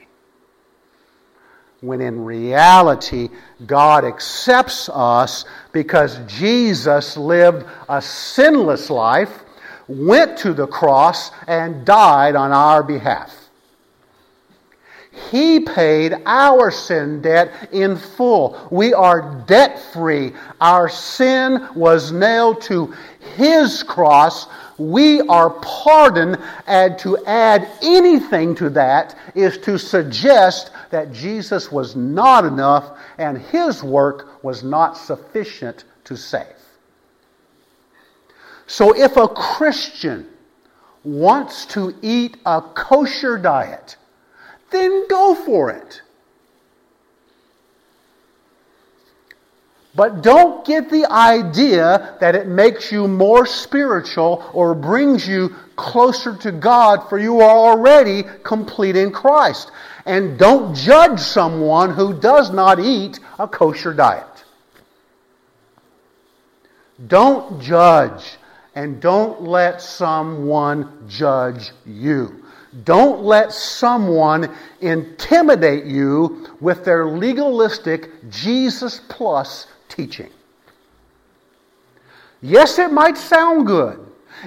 when 1.80 2.00
in 2.00 2.24
reality, 2.24 3.28
God 3.66 4.04
accepts 4.04 4.88
us 4.88 5.44
because 5.72 6.18
Jesus 6.26 7.16
lived 7.16 7.66
a 7.88 8.00
sinless 8.00 8.88
life, 8.88 9.44
went 9.88 10.38
to 10.38 10.52
the 10.52 10.66
cross, 10.66 11.32
and 11.46 11.84
died 11.84 12.36
on 12.36 12.52
our 12.52 12.82
behalf. 12.82 13.41
He 15.30 15.60
paid 15.60 16.14
our 16.24 16.70
sin 16.70 17.20
debt 17.20 17.68
in 17.72 17.96
full. 17.96 18.68
We 18.70 18.94
are 18.94 19.44
debt 19.46 19.78
free. 19.92 20.32
Our 20.60 20.88
sin 20.88 21.68
was 21.74 22.12
nailed 22.12 22.62
to 22.62 22.94
His 23.36 23.82
cross 23.82 24.46
we 24.82 25.20
are 25.22 25.50
pardoned, 25.50 26.38
and 26.66 26.98
to 27.00 27.24
add 27.24 27.68
anything 27.82 28.54
to 28.56 28.70
that 28.70 29.14
is 29.34 29.58
to 29.58 29.78
suggest 29.78 30.70
that 30.90 31.12
Jesus 31.12 31.70
was 31.70 31.94
not 31.94 32.44
enough 32.44 32.98
and 33.18 33.38
his 33.38 33.82
work 33.82 34.42
was 34.42 34.62
not 34.62 34.96
sufficient 34.96 35.84
to 36.04 36.16
save. 36.16 36.46
So 38.66 38.96
if 38.96 39.16
a 39.16 39.28
Christian 39.28 40.26
wants 41.04 41.66
to 41.66 41.94
eat 42.02 42.38
a 42.46 42.62
kosher 42.62 43.38
diet, 43.38 43.96
then 44.72 45.06
go 45.08 45.34
for 45.34 45.70
it. 45.70 46.02
But 49.94 50.22
don't 50.22 50.64
get 50.64 50.88
the 50.90 51.04
idea 51.10 52.16
that 52.20 52.34
it 52.34 52.46
makes 52.46 52.90
you 52.90 53.06
more 53.06 53.44
spiritual 53.44 54.50
or 54.54 54.74
brings 54.74 55.28
you 55.28 55.54
closer 55.76 56.34
to 56.38 56.52
God, 56.52 57.08
for 57.10 57.18
you 57.18 57.40
are 57.40 57.56
already 57.56 58.24
complete 58.42 58.96
in 58.96 59.12
Christ. 59.12 59.70
And 60.06 60.38
don't 60.38 60.74
judge 60.74 61.20
someone 61.20 61.92
who 61.94 62.18
does 62.18 62.50
not 62.50 62.80
eat 62.80 63.20
a 63.38 63.46
kosher 63.46 63.92
diet. 63.92 64.44
Don't 67.06 67.60
judge, 67.60 68.36
and 68.74 69.00
don't 69.00 69.42
let 69.42 69.82
someone 69.82 71.06
judge 71.08 71.70
you. 71.84 72.41
Don't 72.84 73.22
let 73.22 73.52
someone 73.52 74.54
intimidate 74.80 75.84
you 75.84 76.48
with 76.60 76.84
their 76.84 77.06
legalistic 77.06 78.10
Jesus 78.30 79.00
plus 79.08 79.66
teaching. 79.88 80.30
Yes, 82.40 82.78
it 82.78 82.90
might 82.92 83.18
sound 83.18 83.66
good. 83.66 84.04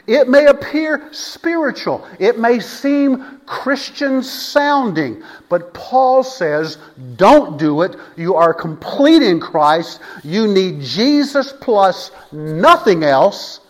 It 0.08 0.28
may 0.28 0.48
appear 0.48 1.08
spiritual. 1.14 2.06
It 2.20 2.38
may 2.38 2.60
seem 2.60 3.40
Christian 3.46 4.22
sounding. 4.22 5.24
But 5.48 5.74
Paul 5.74 6.24
says, 6.24 6.78
don't 7.16 7.58
do 7.58 7.84
it. 7.84 7.96
You 8.18 8.36
are 8.36 8.54
complete 8.54 9.22
in 9.22 9.40
Christ. 9.40 10.02
You 10.24 10.48
need 10.48 10.82
Jesus 10.82 11.54
plus 11.62 12.12
nothing 12.34 13.04
else. 13.04 13.62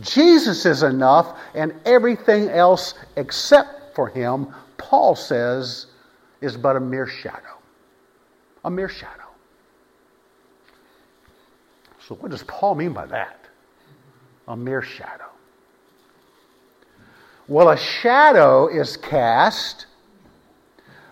Jesus 0.00 0.64
is 0.66 0.82
enough, 0.82 1.38
and 1.54 1.74
everything 1.84 2.48
else 2.50 2.94
except 3.16 3.77
for 3.98 4.06
him, 4.06 4.54
Paul 4.76 5.16
says, 5.16 5.86
is 6.40 6.56
but 6.56 6.76
a 6.76 6.80
mere 6.80 7.08
shadow. 7.08 7.58
A 8.64 8.70
mere 8.70 8.88
shadow. 8.88 9.24
So, 12.06 12.14
what 12.14 12.30
does 12.30 12.44
Paul 12.44 12.76
mean 12.76 12.92
by 12.92 13.06
that? 13.06 13.46
A 14.46 14.56
mere 14.56 14.82
shadow. 14.82 15.24
Well, 17.48 17.70
a 17.70 17.76
shadow 17.76 18.68
is 18.68 18.96
cast 18.96 19.86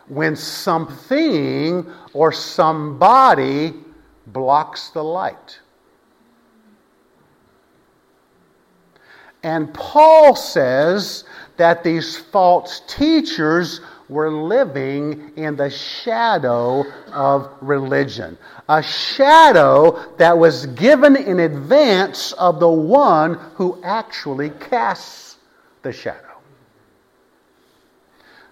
when 0.07 0.37
something 0.37 1.93
or 2.13 2.31
somebody 2.31 3.75
blocks 4.29 4.91
the 4.91 5.03
light. 5.03 5.59
And 9.43 9.75
Paul 9.75 10.37
says 10.37 11.25
that 11.57 11.83
these 11.83 12.17
false 12.17 12.81
teachers 12.87 13.81
were 14.09 14.31
living 14.31 15.33
in 15.37 15.57
the 15.57 15.71
shadow 15.71 16.85
of 17.13 17.51
religion. 17.61 18.39
A 18.69 18.83
shadow 18.83 20.15
that 20.17 20.37
was 20.39 20.67
given 20.67 21.17
in 21.17 21.41
advance 21.41 22.33
of 22.33 22.61
the 22.61 22.69
one 22.69 23.35
who 23.55 23.81
actually 23.83 24.51
casts 24.51 25.37
the 25.83 25.93
shadow. 25.93 26.21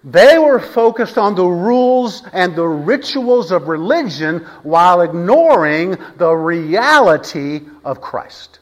They 0.03 0.37
were 0.37 0.59
focused 0.59 1.17
on 1.17 1.33
the 1.33 1.47
rules 1.47 2.23
and 2.31 2.55
the 2.55 2.67
rituals 2.67 3.51
of 3.51 3.67
religion 3.67 4.39
while 4.61 5.01
ignoring 5.01 5.97
the 6.17 6.31
reality 6.31 7.61
of 7.83 8.01
Christ. 8.01 8.59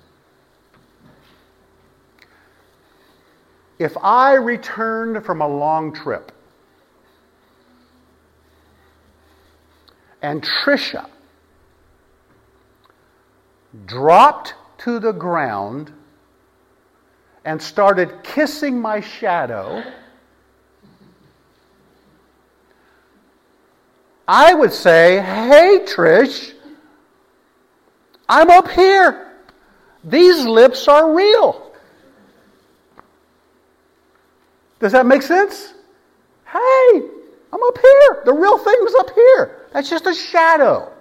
If 3.83 3.97
I 3.97 4.35
returned 4.35 5.25
from 5.25 5.41
a 5.41 5.47
long 5.47 5.91
trip 5.91 6.31
and 10.21 10.41
Trisha 10.41 11.09
dropped 13.85 14.53
to 14.77 14.99
the 14.99 15.11
ground 15.11 15.91
and 17.43 17.61
started 17.61 18.23
kissing 18.23 18.79
my 18.79 19.01
shadow, 19.01 19.83
I 24.25 24.53
would 24.53 24.71
say, 24.71 25.19
Hey, 25.19 25.79
Trish, 25.85 26.53
I'm 28.29 28.49
up 28.49 28.71
here. 28.71 29.33
These 30.05 30.45
lips 30.45 30.87
are 30.87 31.13
real. 31.13 31.62
Does 34.83 34.91
that 34.91 35.05
make 35.05 35.21
sense? 35.21 35.75
Hey, 36.45 37.01
I'm 37.53 37.63
up 37.63 37.77
here. 37.77 38.21
The 38.25 38.33
real 38.33 38.57
thing's 38.57 38.93
up 38.95 39.11
here. 39.15 39.61
That's 39.71 39.89
just 39.89 40.05
a 40.07 40.13
shadow. 40.13 40.91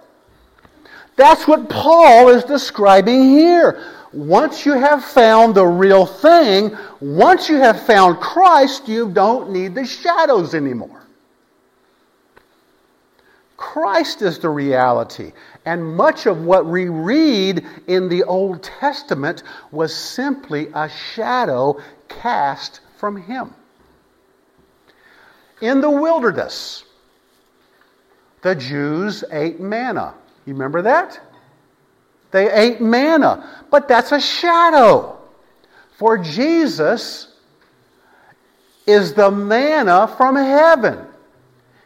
That's 1.17 1.49
what 1.49 1.69
Paul 1.69 2.29
is 2.29 2.45
describing 2.45 3.23
here. 3.23 3.83
Once 4.13 4.65
you 4.65 4.71
have 4.71 5.03
found 5.03 5.53
the 5.53 5.65
real 5.65 6.05
thing, 6.05 6.77
once 7.01 7.49
you 7.49 7.57
have 7.57 7.85
found 7.85 8.21
Christ, 8.21 8.87
you 8.87 9.11
don't 9.11 9.51
need 9.51 9.75
the 9.75 9.83
shadows 9.83 10.55
anymore. 10.55 11.03
Christ 13.57 14.21
is 14.21 14.39
the 14.39 14.49
reality. 14.49 15.33
And 15.65 15.97
much 15.97 16.25
of 16.25 16.45
what 16.45 16.65
we 16.65 16.87
read 16.87 17.65
in 17.87 18.07
the 18.07 18.23
Old 18.23 18.63
Testament 18.63 19.43
was 19.71 19.93
simply 19.93 20.69
a 20.73 20.87
shadow 20.87 21.81
cast 22.07 22.79
from 22.95 23.17
Him 23.17 23.53
in 25.63 25.79
the 25.79 25.89
wilderness. 25.89 26.83
The 28.41 28.53
Jews 28.53 29.23
ate 29.31 29.61
manna. 29.61 30.13
You 30.45 30.53
remember 30.53 30.81
that? 30.81 31.19
They 32.31 32.51
ate 32.51 32.81
manna, 32.81 33.63
but 33.71 33.87
that's 33.87 34.11
a 34.11 34.19
shadow. 34.19 35.17
For 35.97 36.17
Jesus 36.17 37.29
is 38.85 39.13
the 39.13 39.31
manna 39.31 40.13
from 40.17 40.35
heaven. 40.35 41.07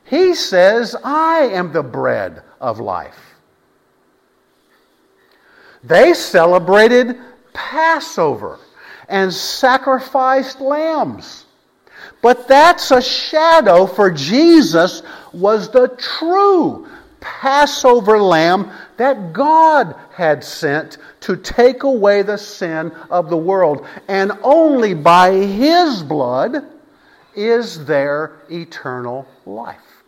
He 0.05 0.33
says, 0.33 0.95
I 1.03 1.49
am 1.53 1.71
the 1.71 1.83
bread 1.83 2.41
of 2.59 2.79
life. 2.79 3.19
They 5.83 6.15
celebrated 6.15 7.19
Passover 7.53 8.57
and 9.07 9.31
sacrificed 9.31 10.61
lambs. 10.61 11.45
But 12.27 12.45
that's 12.49 12.91
a 12.91 13.01
shadow 13.01 13.85
for 13.85 14.11
Jesus 14.11 15.01
was 15.31 15.69
the 15.69 15.87
true 15.97 16.85
Passover 17.21 18.19
lamb 18.19 18.69
that 18.97 19.31
God 19.31 19.95
had 20.11 20.43
sent 20.43 20.97
to 21.21 21.37
take 21.37 21.83
away 21.83 22.23
the 22.23 22.37
sin 22.37 22.91
of 23.09 23.29
the 23.29 23.37
world. 23.37 23.87
And 24.09 24.33
only 24.43 24.93
by 24.93 25.31
his 25.31 26.03
blood 26.03 26.65
is 27.33 27.85
there 27.85 28.33
eternal 28.51 29.25
life. 29.45 30.03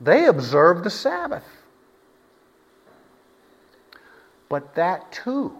They 0.00 0.26
observed 0.26 0.84
the 0.84 0.90
Sabbath. 0.90 1.42
But 4.48 4.76
that 4.76 5.10
too 5.10 5.58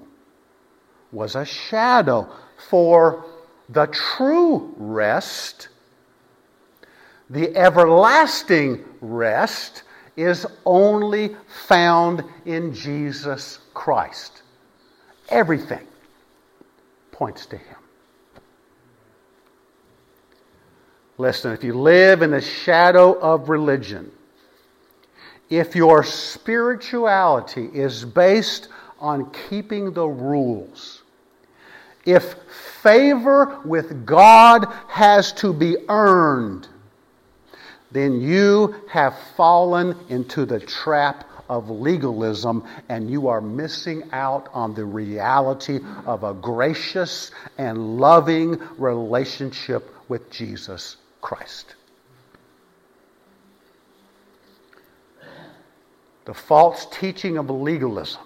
was 1.10 1.34
a 1.34 1.44
shadow 1.44 2.32
for 2.68 3.24
the 3.68 3.86
true 3.86 4.74
rest, 4.76 5.68
the 7.30 7.54
everlasting 7.56 8.84
rest, 9.00 9.82
is 10.16 10.46
only 10.64 11.36
found 11.46 12.24
in 12.44 12.74
Jesus 12.74 13.58
Christ. 13.74 14.42
Everything 15.28 15.86
points 17.12 17.46
to 17.46 17.56
Him. 17.56 17.76
Listen, 21.18 21.52
if 21.52 21.64
you 21.64 21.74
live 21.74 22.22
in 22.22 22.30
the 22.30 22.40
shadow 22.40 23.12
of 23.12 23.48
religion, 23.48 24.10
if 25.50 25.74
your 25.74 26.04
spirituality 26.04 27.68
is 27.72 28.04
based 28.04 28.68
on 29.00 29.30
keeping 29.48 29.92
the 29.92 30.06
rules, 30.06 31.02
if 32.04 32.36
favor 32.82 33.60
with 33.64 34.06
God 34.06 34.66
has 34.88 35.32
to 35.34 35.52
be 35.52 35.76
earned, 35.88 36.68
then 37.90 38.20
you 38.20 38.74
have 38.88 39.18
fallen 39.36 39.96
into 40.08 40.44
the 40.44 40.60
trap 40.60 41.24
of 41.48 41.70
legalism 41.70 42.62
and 42.88 43.10
you 43.10 43.28
are 43.28 43.40
missing 43.40 44.02
out 44.12 44.48
on 44.52 44.74
the 44.74 44.84
reality 44.84 45.80
of 46.06 46.22
a 46.22 46.34
gracious 46.34 47.30
and 47.56 47.98
loving 47.98 48.58
relationship 48.76 49.90
with 50.08 50.30
Jesus 50.30 50.96
Christ. 51.20 51.74
The 56.26 56.34
false 56.34 56.86
teaching 56.90 57.38
of 57.38 57.48
legalism 57.48 58.20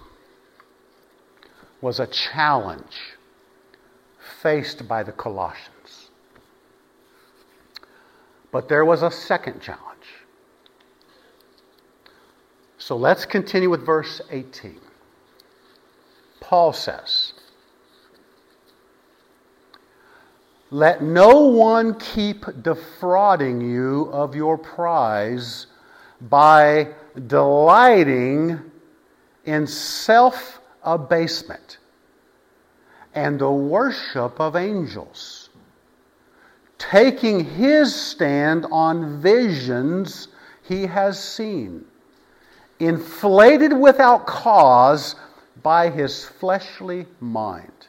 was 1.79 2.01
a 2.01 2.07
challenge 2.07 3.12
faced 4.43 4.87
by 4.87 5.01
the 5.01 5.11
Colossians. 5.13 6.11
But 8.51 8.67
there 8.67 8.85
was 8.85 9.01
a 9.01 9.09
second 9.09 9.61
challenge. 9.61 9.89
So 12.77 12.97
let's 12.97 13.25
continue 13.25 13.69
with 13.69 13.85
verse 13.85 14.21
18. 14.29 14.79
Paul 16.41 16.73
says, 16.73 17.31
Let 20.69 21.01
no 21.01 21.47
one 21.47 21.97
keep 21.97 22.45
defrauding 22.61 23.61
you 23.61 24.09
of 24.11 24.35
your 24.35 24.57
prize 24.57 25.67
by 26.19 26.89
delighting 27.27 28.59
in 29.45 29.65
self 29.67 30.59
abasement 30.83 31.77
and 33.15 33.39
the 33.39 33.51
worship 33.51 34.39
of 34.39 34.55
angels, 34.55 35.49
taking 36.77 37.43
his 37.43 37.93
stand 37.95 38.65
on 38.71 39.21
visions 39.21 40.27
he 40.63 40.85
has 40.85 41.21
seen, 41.21 41.85
inflated 42.79 43.71
without 43.73 44.25
cause 44.25 45.15
by 45.61 45.89
his 45.89 46.25
fleshly 46.25 47.05
mind, 47.19 47.87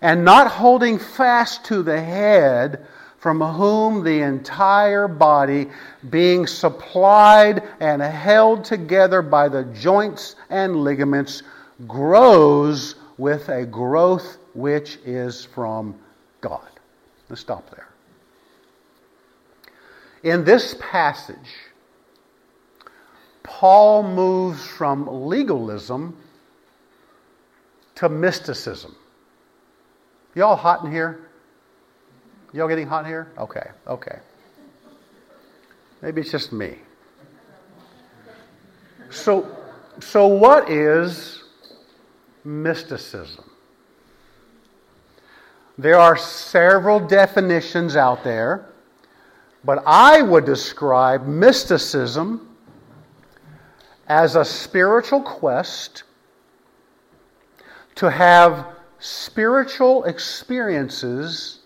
and 0.00 0.24
not 0.24 0.48
holding 0.48 0.98
fast 0.98 1.64
to 1.64 1.82
the 1.82 2.00
head 2.00 2.86
from 3.18 3.40
whom 3.40 4.02
the 4.02 4.20
entire 4.20 5.06
body, 5.06 5.70
being 6.10 6.44
supplied 6.44 7.62
and 7.78 8.02
held 8.02 8.64
together 8.64 9.22
by 9.22 9.48
the 9.48 9.62
joints 9.66 10.34
and 10.50 10.74
ligaments, 10.82 11.44
grows 11.86 12.96
with 13.22 13.48
a 13.50 13.64
growth 13.64 14.38
which 14.52 14.98
is 15.04 15.44
from 15.44 15.94
God. 16.40 16.68
Let's 17.28 17.40
stop 17.40 17.70
there. 17.70 17.88
In 20.24 20.44
this 20.44 20.74
passage, 20.80 21.36
Paul 23.44 24.02
moves 24.02 24.66
from 24.66 25.06
legalism 25.28 26.16
to 27.94 28.08
mysticism. 28.08 28.96
Y'all 30.34 30.56
hot 30.56 30.84
in 30.84 30.90
here? 30.90 31.30
Y'all 32.52 32.66
getting 32.66 32.88
hot 32.88 33.04
in 33.04 33.10
here? 33.10 33.30
Okay, 33.38 33.70
okay. 33.86 34.18
Maybe 36.00 36.22
it's 36.22 36.32
just 36.32 36.52
me. 36.52 36.74
So, 39.10 39.46
so 40.00 40.26
what 40.26 40.68
is 40.68 41.41
mysticism? 42.44 43.50
There 45.78 45.98
are 45.98 46.16
several 46.16 47.00
definitions 47.00 47.96
out 47.96 48.22
there, 48.24 48.66
but 49.64 49.82
I 49.86 50.22
would 50.22 50.44
describe 50.44 51.26
mysticism 51.26 52.56
as 54.06 54.36
a 54.36 54.44
spiritual 54.44 55.22
quest 55.22 56.02
to 57.94 58.10
have 58.10 58.66
spiritual 58.98 60.04
experiences 60.04 61.60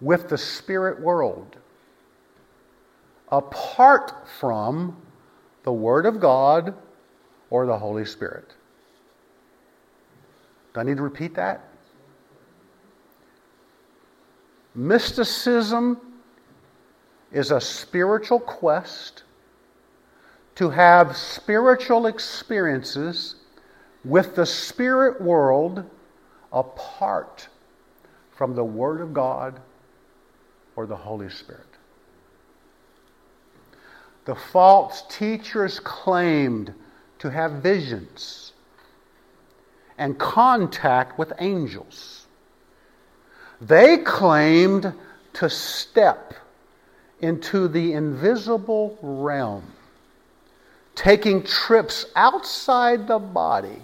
with 0.00 0.28
the 0.28 0.38
spirit 0.38 1.00
world 1.00 1.56
apart 3.30 4.28
from 4.38 4.96
the 5.64 5.72
Word 5.72 6.06
of 6.06 6.20
God 6.20 6.74
or 7.50 7.66
the 7.66 7.78
Holy 7.78 8.04
Spirit. 8.04 8.54
Do 10.74 10.80
I 10.80 10.82
need 10.82 10.96
to 10.96 11.02
repeat 11.02 11.34
that? 11.36 11.68
Mysticism 14.74 15.98
is 17.30 17.52
a 17.52 17.60
spiritual 17.60 18.40
quest 18.40 19.22
to 20.56 20.68
have 20.70 21.16
spiritual 21.16 22.06
experiences 22.06 23.36
with 24.04 24.34
the 24.34 24.46
spirit 24.46 25.20
world 25.20 25.88
apart 26.52 27.48
from 28.32 28.54
the 28.54 28.64
Word 28.64 29.00
of 29.00 29.14
God 29.14 29.60
or 30.76 30.86
the 30.86 30.96
Holy 30.96 31.30
Spirit. 31.30 31.66
The 34.24 34.34
false 34.34 35.04
teachers 35.08 35.78
claimed 35.80 36.74
to 37.20 37.30
have 37.30 37.62
visions 37.62 38.43
and 39.98 40.18
contact 40.18 41.18
with 41.18 41.32
angels. 41.38 42.26
They 43.60 43.98
claimed 43.98 44.92
to 45.34 45.48
step 45.48 46.34
into 47.20 47.68
the 47.68 47.92
invisible 47.92 48.98
realm, 49.00 49.64
taking 50.94 51.42
trips 51.42 52.06
outside 52.14 53.08
the 53.08 53.18
body. 53.18 53.82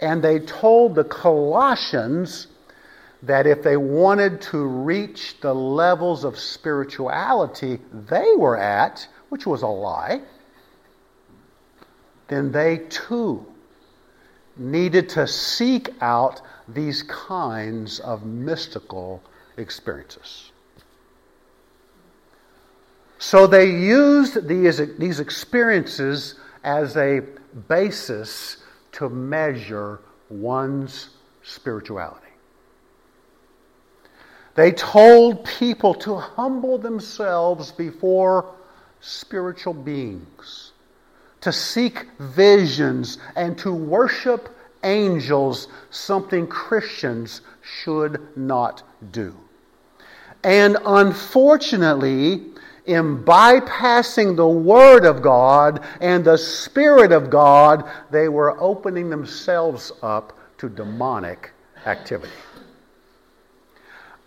And 0.00 0.22
they 0.22 0.40
told 0.40 0.94
the 0.94 1.04
Colossians 1.04 2.46
that 3.22 3.46
if 3.46 3.62
they 3.62 3.76
wanted 3.76 4.40
to 4.40 4.58
reach 4.58 5.40
the 5.40 5.54
levels 5.54 6.24
of 6.24 6.38
spirituality 6.38 7.80
they 7.92 8.34
were 8.36 8.56
at, 8.56 9.06
which 9.28 9.46
was 9.46 9.62
a 9.62 9.66
lie, 9.66 10.20
then 12.28 12.52
they 12.52 12.78
too 12.88 13.44
needed 14.58 15.08
to 15.10 15.26
seek 15.26 15.90
out 16.00 16.40
these 16.68 17.02
kinds 17.04 18.00
of 18.00 18.24
mystical 18.24 19.22
experiences. 19.56 20.52
So 23.18 23.46
they 23.46 23.70
used 23.70 24.46
these, 24.46 24.80
these 24.96 25.20
experiences 25.20 26.36
as 26.62 26.96
a 26.96 27.22
basis 27.68 28.58
to 28.92 29.08
measure 29.08 30.00
one's 30.28 31.10
spirituality. 31.42 32.26
They 34.54 34.72
told 34.72 35.44
people 35.44 35.94
to 35.94 36.16
humble 36.16 36.78
themselves 36.78 37.70
before 37.70 38.54
spiritual 39.00 39.74
beings, 39.74 40.67
to 41.40 41.52
seek 41.52 42.06
visions, 42.18 43.18
and 43.36 43.56
to 43.58 43.72
worship 43.72 44.48
angels, 44.84 45.68
something 45.90 46.46
Christians 46.46 47.42
should 47.62 48.36
not 48.36 48.82
do. 49.12 49.34
And 50.44 50.76
unfortunately, 50.84 52.44
in 52.86 53.22
bypassing 53.22 54.36
the 54.36 54.48
Word 54.48 55.04
of 55.04 55.20
God 55.20 55.84
and 56.00 56.24
the 56.24 56.38
Spirit 56.38 57.12
of 57.12 57.28
God, 57.28 57.88
they 58.10 58.28
were 58.28 58.60
opening 58.60 59.10
themselves 59.10 59.92
up 60.02 60.38
to 60.58 60.68
demonic 60.68 61.52
activity. 61.86 62.32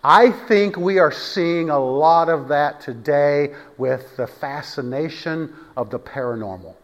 I 0.04 0.32
think 0.32 0.78
we 0.78 0.98
are 1.00 1.12
seeing 1.12 1.70
a 1.70 1.80
lot 1.80 2.30
of 2.30 2.48
that 2.48 2.82
today 2.82 3.54
with 3.78 4.18
the 4.18 4.28
fascination 4.28 5.54
of 5.78 5.90
the 5.90 6.00
paranormal. 6.00 6.76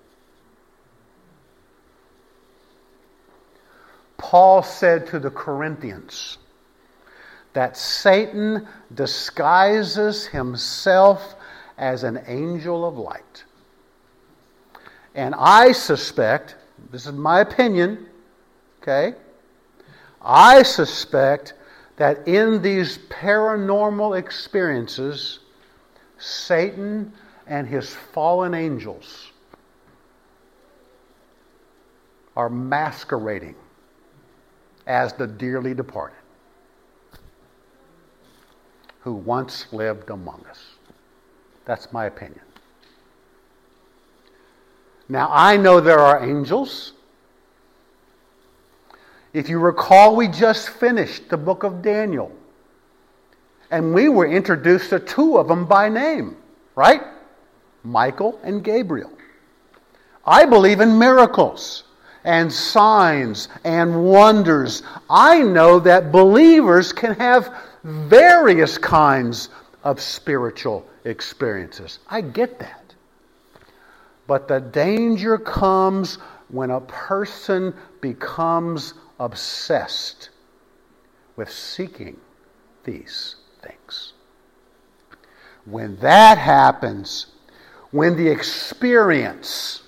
Paul 4.17 4.63
said 4.63 5.07
to 5.07 5.19
the 5.19 5.29
Corinthians 5.29 6.37
that 7.53 7.77
Satan 7.77 8.67
disguises 8.93 10.27
himself 10.27 11.35
as 11.77 12.03
an 12.03 12.23
angel 12.27 12.85
of 12.85 12.97
light. 12.97 13.43
And 15.15 15.33
I 15.35 15.71
suspect, 15.71 16.55
this 16.91 17.05
is 17.05 17.13
my 17.13 17.39
opinion, 17.41 18.07
okay? 18.81 19.15
I 20.21 20.63
suspect 20.63 21.53
that 21.95 22.27
in 22.27 22.61
these 22.61 22.99
paranormal 23.09 24.17
experiences, 24.17 25.39
Satan 26.19 27.13
and 27.47 27.67
his 27.67 27.93
fallen 27.93 28.53
angels 28.53 29.31
are 32.35 32.49
masquerading 32.49 33.55
as 34.87 35.13
the 35.13 35.27
dearly 35.27 35.73
departed 35.73 36.17
who 39.01 39.13
once 39.13 39.71
lived 39.71 40.09
among 40.09 40.43
us. 40.49 40.65
That's 41.65 41.93
my 41.93 42.05
opinion. 42.05 42.41
Now, 45.07 45.29
I 45.31 45.55
know 45.55 45.79
there 45.79 45.99
are 45.99 46.27
angels 46.27 46.93
if 49.37 49.49
you 49.49 49.59
recall, 49.59 50.15
we 50.15 50.27
just 50.27 50.69
finished 50.69 51.29
the 51.29 51.37
book 51.37 51.61
of 51.61 51.83
Daniel. 51.83 52.31
And 53.69 53.93
we 53.93 54.09
were 54.09 54.25
introduced 54.25 54.89
to 54.89 54.99
two 54.99 55.37
of 55.37 55.47
them 55.47 55.65
by 55.65 55.89
name, 55.89 56.37
right? 56.73 57.03
Michael 57.83 58.39
and 58.43 58.63
Gabriel. 58.63 59.11
I 60.25 60.45
believe 60.45 60.79
in 60.79 60.97
miracles 60.97 61.83
and 62.27 62.51
signs 62.51 63.47
and 63.63 64.03
wonders. 64.03 64.83
I 65.09 65.41
know 65.41 65.79
that 65.79 66.11
believers 66.11 66.91
can 66.91 67.13
have 67.15 67.55
various 67.85 68.77
kinds 68.77 69.47
of 69.85 70.01
spiritual 70.01 70.85
experiences. 71.05 71.99
I 72.09 72.19
get 72.19 72.59
that. 72.59 72.93
But 74.27 74.49
the 74.49 74.59
danger 74.59 75.37
comes 75.37 76.15
when 76.49 76.69
a 76.69 76.81
person 76.81 77.73
becomes 78.01 78.93
obsessed 79.21 80.29
with 81.37 81.49
seeking 81.49 82.19
these 82.83 83.35
things. 83.61 84.11
When 85.63 85.95
that 85.99 86.37
happens, 86.37 87.27
when 87.91 88.17
the 88.17 88.27
experience 88.27 89.83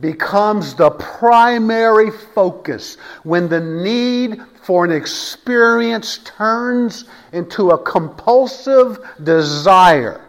becomes 0.00 0.74
the 0.74 0.90
primary 0.90 2.10
focus, 2.10 2.96
when 3.22 3.48
the 3.48 3.60
need 3.60 4.40
for 4.62 4.84
an 4.84 4.92
experience 4.92 6.18
turns 6.18 7.04
into 7.32 7.70
a 7.70 7.78
compulsive 7.78 8.98
desire, 9.22 10.26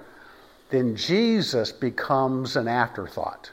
then 0.69 0.95
Jesus 0.95 1.71
becomes 1.71 2.55
an 2.55 2.67
afterthought. 2.67 3.51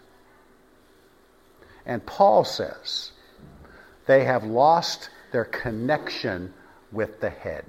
And 1.84 2.04
Paul 2.04 2.44
says, 2.44 3.12
they 4.06 4.24
have 4.24 4.44
lost 4.44 5.10
their 5.32 5.44
connection 5.44 6.52
with 6.92 7.20
the 7.20 7.30
head. 7.30 7.64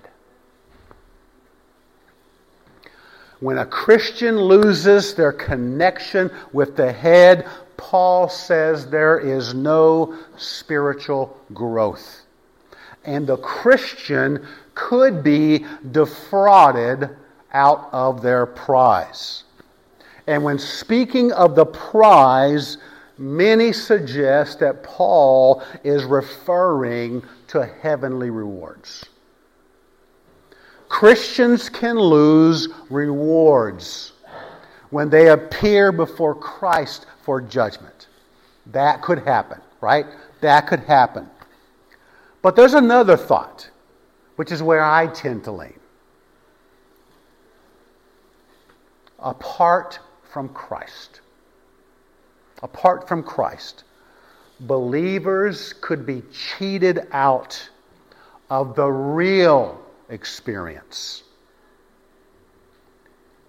When 3.39 3.57
a 3.57 3.65
Christian 3.65 4.37
loses 4.37 5.15
their 5.15 5.31
connection 5.31 6.29
with 6.51 6.75
the 6.75 6.91
head, 6.91 7.47
Paul 7.79 8.27
says 8.27 8.87
there 8.87 9.17
is 9.17 9.53
no 9.53 10.13
spiritual 10.35 11.37
growth. 11.53 12.23
And 13.05 13.25
the 13.25 13.37
Christian 13.37 14.45
could 14.75 15.23
be 15.23 15.65
defrauded 15.91 17.09
out 17.53 17.89
of 17.93 18.21
their 18.21 18.45
prize. 18.45 19.45
And 20.27 20.43
when 20.43 20.59
speaking 20.59 21.31
of 21.31 21.55
the 21.55 21.65
prize, 21.65 22.77
many 23.17 23.71
suggest 23.71 24.59
that 24.59 24.83
Paul 24.83 25.63
is 25.83 26.03
referring 26.03 27.23
to 27.47 27.65
heavenly 27.65 28.29
rewards. 28.29 29.05
Christians 30.89 31.69
can 31.69 31.97
lose 31.97 32.67
rewards 32.89 34.11
when 34.89 35.09
they 35.09 35.29
appear 35.29 35.91
before 35.91 36.35
Christ 36.35 37.05
for 37.23 37.41
judgment. 37.41 38.07
That 38.67 39.01
could 39.01 39.19
happen, 39.19 39.61
right? 39.81 40.05
That 40.41 40.67
could 40.67 40.81
happen. 40.81 41.29
But 42.41 42.55
there's 42.55 42.73
another 42.73 43.17
thought, 43.17 43.69
which 44.35 44.51
is 44.51 44.63
where 44.63 44.83
I 44.83 45.07
tend 45.07 45.43
to 45.45 45.51
lean. 45.51 45.79
Apart 49.19 49.99
from 50.31 50.49
Christ, 50.49 51.19
apart 52.63 53.07
from 53.07 53.21
Christ, 53.21 53.83
believers 54.61 55.73
could 55.81 56.05
be 56.05 56.23
cheated 56.31 57.07
out 57.11 57.69
of 58.49 58.75
the 58.75 58.87
real 58.87 59.81
experience. 60.09 61.23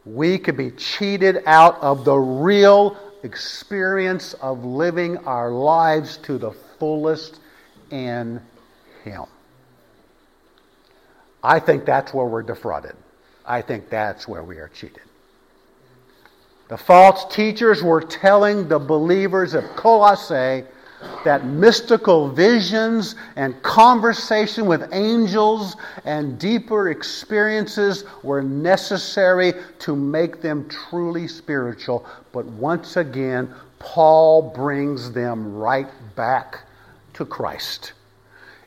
We 0.04 0.38
could 0.38 0.56
be 0.56 0.70
cheated 0.70 1.42
out 1.46 1.80
of 1.82 2.04
the 2.04 2.16
real 2.16 2.96
experience 3.22 4.34
of 4.34 4.64
living 4.64 5.18
our 5.18 5.50
lives 5.50 6.16
to 6.18 6.38
the 6.38 6.52
fullest 6.78 7.38
in 7.90 8.40
Him. 9.04 9.24
I 11.42 11.58
think 11.58 11.84
that's 11.84 12.12
where 12.14 12.26
we're 12.26 12.42
defrauded. 12.42 12.96
I 13.44 13.62
think 13.62 13.88
that's 13.88 14.28
where 14.28 14.44
we 14.44 14.58
are 14.58 14.68
cheated. 14.68 15.02
The 16.68 16.76
false 16.76 17.34
teachers 17.34 17.82
were 17.82 18.00
telling 18.00 18.68
the 18.68 18.78
believers 18.78 19.54
of 19.54 19.64
Colossae 19.74 20.64
that 21.24 21.44
mystical 21.44 22.28
visions 22.28 23.14
and 23.36 23.60
conversation 23.62 24.66
with 24.66 24.88
angels 24.92 25.76
and 26.04 26.38
deeper 26.38 26.90
experiences 26.90 28.04
were 28.22 28.42
necessary 28.42 29.54
to 29.80 29.94
make 29.94 30.40
them 30.40 30.68
truly 30.68 31.28
spiritual. 31.28 32.06
But 32.32 32.46
once 32.46 32.96
again, 32.96 33.52
Paul 33.78 34.50
brings 34.54 35.12
them 35.12 35.54
right 35.54 35.88
back 36.14 36.60
to 37.14 37.24
Christ. 37.24 37.92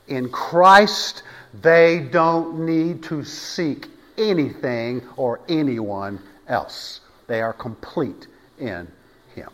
In 0.07 0.29
Christ, 0.29 1.23
they 1.61 2.07
don't 2.11 2.65
need 2.65 3.03
to 3.03 3.23
seek 3.23 3.87
anything 4.17 5.01
or 5.17 5.39
anyone 5.47 6.19
else. 6.47 7.01
They 7.27 7.41
are 7.41 7.53
complete 7.53 8.27
in 8.59 8.87
Him. 9.35 9.49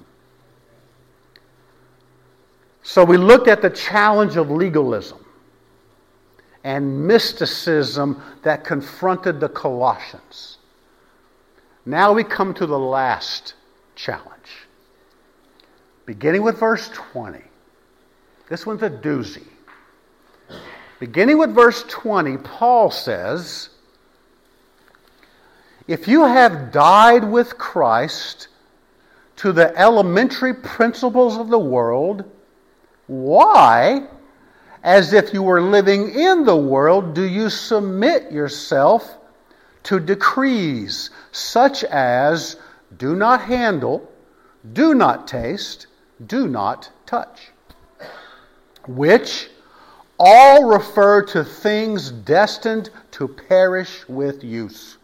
So 2.83 3.03
we 3.03 3.17
looked 3.17 3.47
at 3.47 3.61
the 3.61 3.69
challenge 3.69 4.35
of 4.35 4.49
legalism 4.49 5.25
and 6.63 7.07
mysticism 7.07 8.21
that 8.43 8.63
confronted 8.63 9.39
the 9.39 9.49
Colossians. 9.49 10.57
Now 11.85 12.13
we 12.13 12.23
come 12.23 12.53
to 12.55 12.65
the 12.65 12.79
last 12.79 13.55
challenge. 13.95 14.67
Beginning 16.05 16.41
with 16.41 16.59
verse 16.59 16.89
20. 16.89 17.39
This 18.49 18.65
one's 18.65 18.83
a 18.83 18.89
doozy. 18.89 19.45
Beginning 20.99 21.37
with 21.37 21.53
verse 21.53 21.83
20, 21.87 22.37
Paul 22.37 22.91
says, 22.91 23.69
If 25.87 26.07
you 26.07 26.25
have 26.25 26.71
died 26.71 27.23
with 27.23 27.57
Christ 27.57 28.49
to 29.37 29.53
the 29.53 29.77
elementary 29.79 30.53
principles 30.53 31.37
of 31.37 31.47
the 31.47 31.59
world, 31.59 32.29
why, 33.09 34.07
as 34.83 35.13
if 35.13 35.33
you 35.33 35.41
were 35.41 35.61
living 35.61 36.11
in 36.11 36.45
the 36.45 36.55
world, 36.55 37.15
do 37.15 37.23
you 37.23 37.49
submit 37.49 38.31
yourself 38.31 39.17
to 39.83 39.99
decrees 39.99 41.09
such 41.31 41.83
as 41.85 42.57
do 42.97 43.15
not 43.15 43.41
handle, 43.41 44.07
do 44.73 44.93
not 44.93 45.27
taste, 45.27 45.87
do 46.27 46.47
not 46.47 46.91
touch, 47.07 47.49
which 48.87 49.49
all 50.19 50.65
refer 50.65 51.23
to 51.23 51.43
things 51.43 52.11
destined 52.11 52.91
to 53.11 53.27
perish 53.27 54.07
with 54.07 54.43
use, 54.43 54.97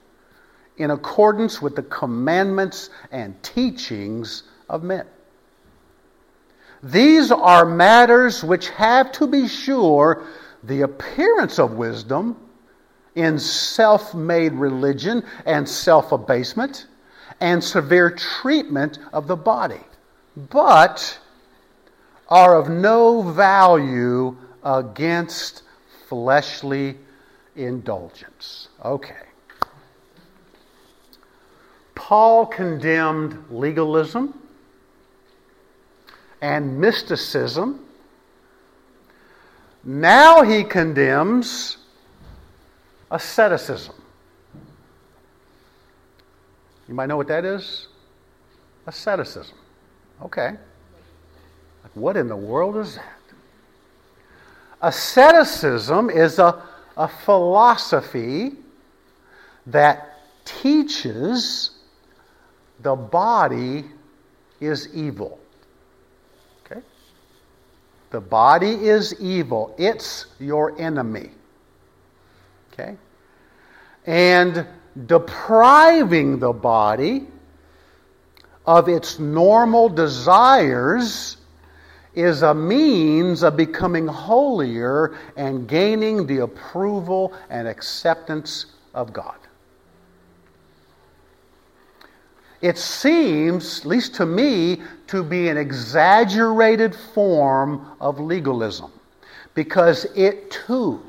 in 0.78 0.92
accordance 0.92 1.60
with 1.60 1.76
the 1.76 1.84
commandments 1.84 2.92
and 3.12 3.42
teachings 3.42 4.44
of 4.70 4.84
men. 4.84 5.08
These 6.86 7.32
are 7.32 7.66
matters 7.66 8.44
which 8.44 8.70
have, 8.70 9.12
to 9.14 9.26
be 9.26 9.48
sure, 9.48 10.24
the 10.62 10.82
appearance 10.82 11.58
of 11.58 11.72
wisdom 11.72 12.38
in 13.16 13.40
self 13.40 14.14
made 14.14 14.54
religion 14.54 15.24
and 15.48 15.68
self 15.68 16.12
abasement 16.12 16.86
and 17.42 17.64
severe 17.64 18.12
treatment 18.12 19.00
of 19.14 19.26
the 19.26 19.36
body, 19.36 19.82
but 20.52 21.18
are 22.30 22.56
of 22.56 22.70
no 22.70 23.24
value 23.24 24.38
against 24.64 25.64
fleshly 26.08 27.00
indulgence. 27.56 28.68
Okay. 28.84 29.16
Paul 31.96 32.46
condemned 32.46 33.44
legalism 33.50 34.40
and 36.46 36.80
mysticism. 36.80 37.84
Now 39.84 40.44
he 40.44 40.64
condemns 40.64 41.78
asceticism. 43.10 43.96
You 46.88 46.94
might 46.94 47.08
know 47.08 47.18
what 47.18 47.28
that 47.30 47.46
is? 47.46 47.88
Asceticism. 48.86 49.58
Okay. 50.22 50.52
What 51.96 52.16
in 52.16 52.28
the 52.28 52.36
world 52.36 52.78
is 52.78 52.96
that? 52.96 53.22
Asceticism 54.84 56.12
is 56.12 56.38
a, 56.38 56.62
a 56.96 57.08
philosophy 57.08 58.52
that 59.66 60.20
teaches 60.46 61.72
the 62.82 62.96
body 62.96 63.86
is 64.60 64.94
evil. 64.94 65.40
The 68.16 68.22
body 68.22 68.72
is 68.88 69.14
evil, 69.20 69.76
it's 69.78 70.28
your 70.40 70.80
enemy. 70.80 71.32
Okay? 72.72 72.96
And 74.06 74.66
depriving 75.06 76.40
the 76.40 76.54
body 76.54 77.28
of 78.66 78.88
its 78.88 79.20
normal 79.20 79.90
desires 79.90 81.36
is 82.14 82.42
a 82.42 82.54
means 82.54 83.44
of 83.44 83.58
becoming 83.58 84.08
holier 84.08 85.18
and 85.36 85.68
gaining 85.68 86.26
the 86.26 86.38
approval 86.38 87.34
and 87.50 87.68
acceptance 87.68 88.68
of 88.94 89.12
God. 89.12 89.36
It 92.62 92.78
seems, 92.78 93.80
at 93.80 93.86
least 93.86 94.16
to 94.16 94.26
me, 94.26 94.82
to 95.08 95.24
be 95.24 95.50
an 95.50 95.58
exaggerated 95.58 96.96
form 96.96 97.86
of 98.00 98.20
legalism 98.20 98.92
because 99.54 100.06
it 100.16 100.52
too 100.52 101.02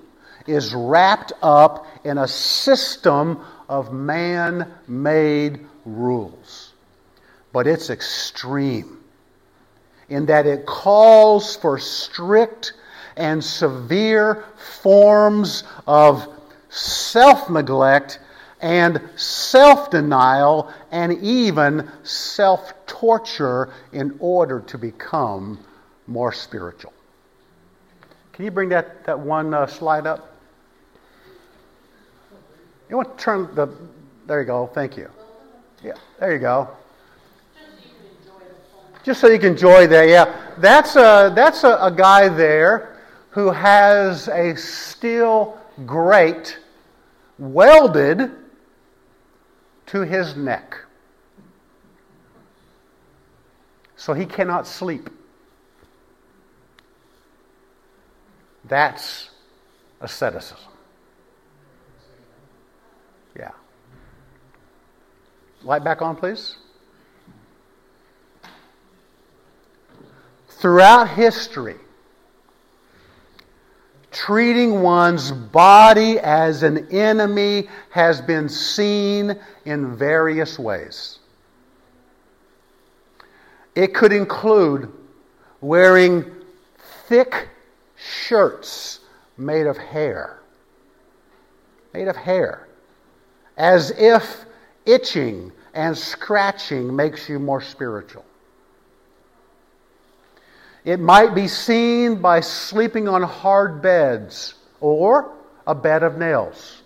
is 0.47 0.74
wrapped 0.74 1.32
up 1.42 1.86
in 2.05 2.18
a 2.18 2.28
system 2.28 3.44
of 3.68 3.92
man 3.92 4.72
made 4.86 5.66
rules. 5.84 6.72
But 7.53 7.66
it's 7.66 7.90
extreme 7.90 8.99
in 10.09 10.26
that 10.26 10.47
it 10.47 10.66
calls 10.66 11.57
for 11.57 11.78
strict 11.78 12.74
and 13.16 13.42
severe 13.42 14.44
forms 14.57 15.64
of 15.86 16.28
self 16.68 17.51
neglect 17.51 18.20
and 18.66 19.00
self 19.14 19.90
denial 19.90 20.72
and 20.90 21.12
even 21.22 21.88
self 22.02 22.74
torture 22.86 23.72
in 23.92 24.16
order 24.18 24.58
to 24.60 24.76
become 24.76 25.64
more 26.08 26.32
spiritual. 26.32 26.92
Can 28.32 28.44
you 28.44 28.50
bring 28.50 28.68
that, 28.70 29.04
that 29.04 29.18
one 29.18 29.54
uh, 29.54 29.68
slide 29.68 30.06
up? 30.06 30.34
You 32.90 32.96
want 32.96 33.16
to 33.16 33.24
turn 33.24 33.54
the. 33.54 33.68
There 34.26 34.40
you 34.40 34.46
go. 34.46 34.66
Thank 34.74 34.96
you. 34.96 35.08
Yeah, 35.84 35.92
there 36.18 36.32
you 36.32 36.40
go. 36.40 36.68
Just 39.04 39.20
so 39.20 39.28
you 39.28 39.38
can 39.38 39.52
enjoy 39.52 39.86
that. 39.86 40.08
Yeah, 40.08 40.34
that's 40.58 40.96
a 40.96 41.32
that's 41.36 41.62
a, 41.62 41.78
a 41.80 41.92
guy 41.96 42.28
there 42.28 42.96
who 43.30 43.52
has 43.52 44.26
a 44.26 44.56
steel 44.56 45.56
grate 45.84 46.58
welded 47.38 48.32
to 49.87 50.01
his 50.03 50.37
neck. 50.37 50.76
so 53.97 54.12
he 54.12 54.24
cannot 54.24 54.66
sleep. 54.66 55.11
That's 58.64 59.30
asceticism. 60.01 60.59
Yeah. 63.37 63.51
Light 65.62 65.82
back 65.82 66.03
on, 66.03 66.14
please. 66.14 66.57
Throughout 70.49 71.09
history, 71.11 71.76
treating 74.16 74.80
one's 74.80 75.30
body 75.30 76.18
as 76.18 76.62
an 76.62 76.88
enemy 76.90 77.68
has 77.90 78.18
been 78.22 78.48
seen 78.48 79.38
in 79.66 79.94
various 79.94 80.58
ways. 80.58 81.18
It 83.74 83.92
could 83.92 84.12
include 84.12 84.90
wearing 85.60 86.24
thick 87.08 87.50
shirts 87.96 89.00
made 89.36 89.66
of 89.66 89.76
hair. 89.76 90.40
Made 91.92 92.08
of 92.08 92.16
hair. 92.16 92.68
As 93.58 93.90
if 93.98 94.46
itching 94.86 95.52
and 95.74 95.96
scratching 95.96 96.94
makes 96.96 97.28
you 97.28 97.38
more 97.38 97.60
spiritual. 97.60 98.24
It 100.87 101.01
might 101.01 101.34
be 101.34 101.49
seen 101.49 102.22
by 102.22 102.39
sleeping 102.39 103.09
on 103.09 103.20
hard 103.20 103.82
beds 103.82 104.55
or 104.80 105.32
a 105.66 105.74
bed 105.74 106.05
of 106.05 106.16
nails. 106.16 106.80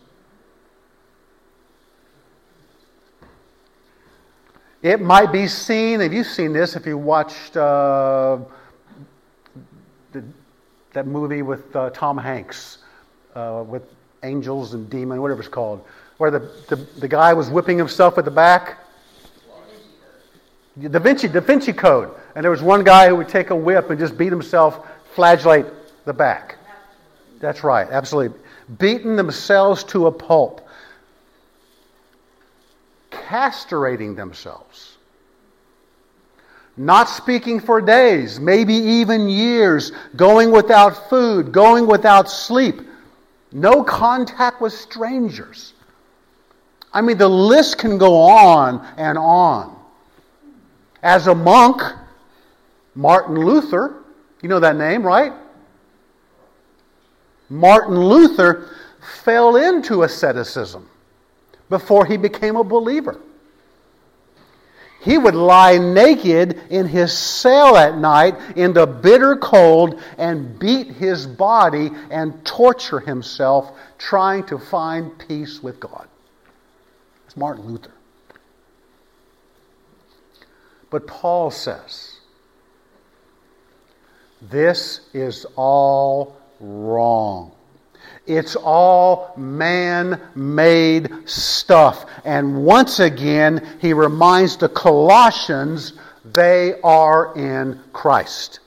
It 4.81 5.03
might 5.03 5.31
be 5.31 5.47
seen, 5.47 6.01
have 6.01 6.15
you 6.15 6.25
seen 6.25 6.55
this 6.55 6.77
if 6.77 6.87
you 6.87 6.97
watched 6.97 7.59
uh, 7.59 8.39
the, 10.13 10.25
that 10.95 11.07
movie 11.07 11.43
with 11.43 11.77
uh, 11.77 11.91
Tom 11.91 12.17
Hanks, 12.17 12.79
uh, 13.35 13.63
with 13.69 13.83
angels 14.23 14.73
and 14.73 14.89
demons, 14.89 15.21
whatever 15.21 15.41
it's 15.41 15.49
called, 15.51 15.85
where 16.17 16.31
the, 16.31 16.39
the, 16.71 16.77
the 17.01 17.09
guy 17.09 17.35
was 17.35 17.51
whipping 17.51 17.77
himself 17.77 18.17
at 18.17 18.25
the 18.25 18.31
back? 18.31 18.79
Da 20.79 20.99
Vinci, 20.99 21.29
Da 21.29 21.41
Vinci 21.41 21.73
Code. 21.73 22.11
And 22.35 22.45
there 22.45 22.51
was 22.51 22.63
one 22.63 22.85
guy 22.85 23.09
who 23.09 23.17
would 23.17 23.29
take 23.29 23.51
a 23.51 23.57
whip 23.57 23.91
and 23.91 23.99
just 23.99 24.17
beat 24.17 24.31
himself, 24.31 24.87
flagellate 25.15 25.67
the 26.05 26.13
back. 26.13 26.57
That's 27.41 27.65
right, 27.65 27.89
absolutely. 27.91 28.39
Beating 28.79 29.17
themselves 29.17 29.83
to 29.85 30.07
a 30.07 30.13
pulp. 30.13 30.67
Castrating 33.11 34.15
themselves. 34.15 34.97
Not 36.77 37.09
speaking 37.09 37.61
for 37.61 37.81
days, 37.81 38.39
maybe 38.39 38.75
even 38.75 39.29
years, 39.29 39.93
going 40.17 40.51
without 40.51 41.11
food, 41.11 41.53
going 41.53 41.87
without 41.87 42.31
sleep, 42.31 42.81
no 43.53 43.83
contact 43.83 44.61
with 44.61 44.73
strangers. 44.73 45.73
I 46.93 47.03
mean, 47.03 47.19
the 47.19 47.29
list 47.29 47.79
can 47.79 47.99
go 47.99 48.23
on 48.23 48.87
and 48.97 49.19
on. 49.19 49.80
As 51.03 51.27
a 51.27 51.35
monk, 51.35 51.83
Martin 52.95 53.37
Luther, 53.37 54.03
you 54.43 54.49
know 54.49 54.61
that 54.61 54.77
name, 54.77 55.03
right? 55.03 55.33
Martin 57.49 57.99
Luther 57.99 58.69
fell 59.23 59.57
into 59.57 60.03
asceticism 60.03 60.89
before 61.69 62.07
he 62.07 62.17
became 62.17 62.57
a 62.57 62.65
believer. 62.65 63.21
He 65.03 65.17
would 65.17 65.35
lie 65.35 65.79
naked 65.79 66.61
in 66.69 66.87
his 66.87 67.17
cell 67.17 67.77
at 67.77 67.97
night 67.97 68.37
in 68.55 68.75
the 68.75 68.87
bitter 68.87 69.35
cold 69.35 70.01
and 70.19 70.59
beat 70.59 70.89
his 70.89 71.27
body 71.27 71.91
and 72.11 72.45
torture 72.45 73.01
himself 73.01 73.73
trying 73.97 74.45
to 74.45 74.59
find 74.59 75.19
peace 75.27 75.63
with 75.63 75.81
God. 75.81 76.07
It's 77.27 77.37
Martin 77.37 77.67
Luther. 77.67 77.93
But 80.91 81.07
Paul 81.07 81.51
says, 81.51 82.17
this 84.43 85.01
is 85.13 85.47
all 85.57 86.37
wrong. 86.59 87.53
It's 88.27 88.57
all 88.57 89.33
man 89.37 90.21
made 90.35 91.11
stuff. 91.27 92.07
And 92.25 92.65
once 92.65 93.01
again, 93.01 93.67
he 93.81 93.93
reminds 93.93 94.57
the 94.57 94.69
Colossians 94.69 95.95
they 96.25 96.81
are 96.83 97.37
in 97.37 97.81
Christ. 97.93 98.61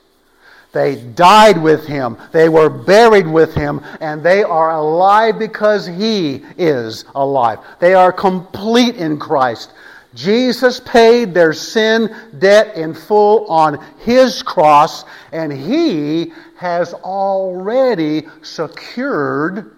They 0.72 0.96
died 0.96 1.62
with 1.62 1.86
him, 1.86 2.18
they 2.32 2.48
were 2.48 2.68
buried 2.68 3.28
with 3.28 3.54
him, 3.54 3.80
and 4.00 4.24
they 4.24 4.42
are 4.42 4.72
alive 4.72 5.38
because 5.38 5.86
he 5.86 6.44
is 6.58 7.04
alive. 7.14 7.60
They 7.78 7.94
are 7.94 8.12
complete 8.12 8.96
in 8.96 9.20
Christ. 9.20 9.72
Jesus 10.14 10.80
paid 10.80 11.34
their 11.34 11.52
sin 11.52 12.14
debt 12.38 12.76
in 12.76 12.94
full 12.94 13.46
on 13.46 13.84
his 13.98 14.42
cross, 14.42 15.04
and 15.32 15.52
he 15.52 16.32
has 16.56 16.94
already 16.94 18.26
secured 18.42 19.76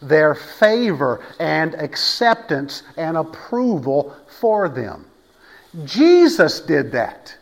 their 0.00 0.34
favor 0.34 1.24
and 1.40 1.74
acceptance 1.74 2.82
and 2.96 3.16
approval 3.16 4.14
for 4.38 4.68
them. 4.68 5.06
Jesus 5.84 6.60
did 6.60 6.92
that. 6.92 7.36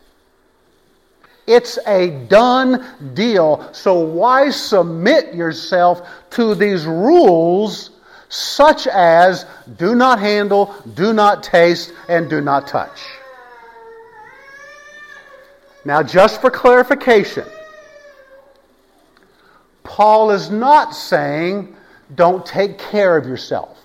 It's 1.45 1.77
a 1.85 2.25
done 2.27 3.13
deal. 3.13 3.69
So 3.73 3.99
why 3.99 4.49
submit 4.49 5.35
yourself 5.35 6.07
to 6.31 6.55
these 6.55 6.85
rules 6.85 7.91
such 8.33 8.87
as 8.87 9.45
do 9.77 9.93
not 9.93 10.19
handle, 10.19 10.73
do 10.95 11.13
not 11.13 11.43
taste, 11.43 11.93
and 12.09 12.29
do 12.29 12.41
not 12.41 12.65
touch. 12.65 12.99
Now, 15.85 16.01
just 16.01 16.41
for 16.41 16.49
clarification, 16.49 17.45
Paul 19.83 20.31
is 20.31 20.49
not 20.49 20.95
saying 20.95 21.75
don't 22.15 22.43
take 22.43 22.79
care 22.79 23.17
of 23.17 23.27
yourself. 23.27 23.77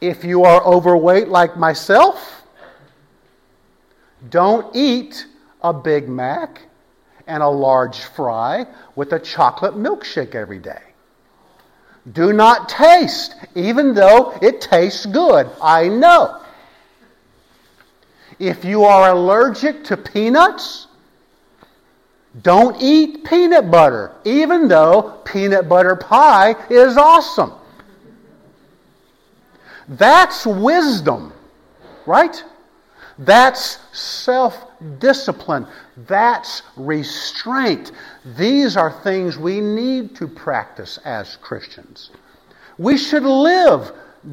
If 0.00 0.24
you 0.24 0.44
are 0.44 0.64
overweight 0.64 1.28
like 1.28 1.56
myself, 1.58 2.46
don't 4.30 4.74
eat 4.74 5.26
a 5.60 5.74
Big 5.74 6.08
Mac 6.08 6.67
and 7.28 7.42
a 7.42 7.48
large 7.48 8.00
fry 8.00 8.66
with 8.96 9.12
a 9.12 9.18
chocolate 9.18 9.74
milkshake 9.74 10.34
every 10.34 10.58
day. 10.58 10.82
Do 12.12 12.32
not 12.32 12.68
taste, 12.68 13.36
even 13.54 13.94
though 13.94 14.36
it 14.40 14.60
tastes 14.60 15.06
good. 15.06 15.48
I 15.62 15.88
know. 15.88 16.40
If 18.38 18.64
you 18.64 18.84
are 18.84 19.10
allergic 19.10 19.84
to 19.84 19.96
peanuts, 19.96 20.86
don't 22.42 22.80
eat 22.80 23.24
peanut 23.24 23.70
butter, 23.70 24.12
even 24.24 24.68
though 24.68 25.20
peanut 25.24 25.68
butter 25.68 25.96
pie 25.96 26.54
is 26.70 26.96
awesome. 26.96 27.52
That's 29.88 30.46
wisdom, 30.46 31.32
right? 32.06 32.42
That's 33.18 33.78
self 33.92 34.67
discipline. 34.98 35.66
That's 36.06 36.62
restraint. 36.76 37.92
These 38.36 38.76
are 38.76 38.92
things 39.02 39.38
we 39.38 39.60
need 39.60 40.14
to 40.16 40.28
practice 40.28 40.98
as 41.04 41.36
Christians. 41.36 42.10
We 42.78 42.96
should 42.96 43.24
live 43.24 43.92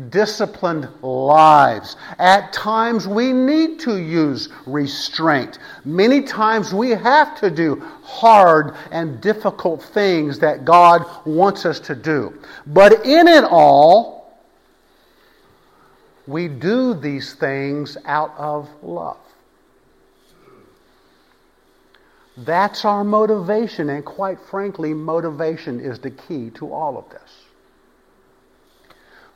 disciplined 0.09 0.87
lives. 1.01 1.95
At 2.17 2.51
times 2.51 3.07
we 3.07 3.31
need 3.31 3.79
to 3.81 3.97
use 3.97 4.49
restraint. 4.65 5.59
Many 5.83 6.21
times 6.21 6.73
we 6.73 6.91
have 6.91 7.39
to 7.39 7.49
do 7.49 7.81
hard 8.03 8.75
and 8.91 9.21
difficult 9.21 9.81
things 9.81 10.39
that 10.39 10.65
God 10.65 11.05
wants 11.25 11.65
us 11.65 11.79
to 11.81 11.95
do. 11.95 12.33
But 12.67 13.05
in 13.05 13.27
it 13.27 13.43
all, 13.43 14.15
we 16.27 16.47
do 16.47 16.93
these 16.93 17.33
things 17.35 17.97
out 18.05 18.33
of 18.37 18.67
love. 18.81 19.17
That's 22.37 22.83
our 22.83 23.03
motivation, 23.03 23.89
and 23.89 24.03
quite 24.03 24.39
frankly, 24.39 24.93
motivation 24.93 25.79
is 25.79 25.99
the 25.99 26.11
key 26.11 26.49
to 26.51 26.73
all 26.73 26.97
of 26.97 27.09
this. 27.09 27.45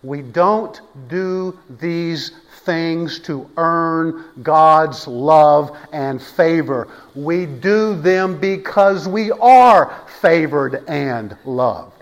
We 0.03 0.21
don't 0.21 0.79
do 1.09 1.57
these 1.79 2.31
things 2.63 3.19
to 3.21 3.49
earn 3.57 4.23
God's 4.43 5.07
love 5.07 5.77
and 5.91 6.21
favor. 6.21 6.87
We 7.15 7.45
do 7.45 7.99
them 7.99 8.39
because 8.39 9.07
we 9.07 9.31
are 9.31 10.03
favored 10.21 10.83
and 10.87 11.35
loved. 11.45 12.01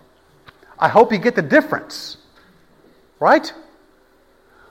I 0.77 0.89
hope 0.89 1.11
you 1.11 1.17
get 1.17 1.35
the 1.35 1.41
difference, 1.41 2.17
right? 3.19 3.51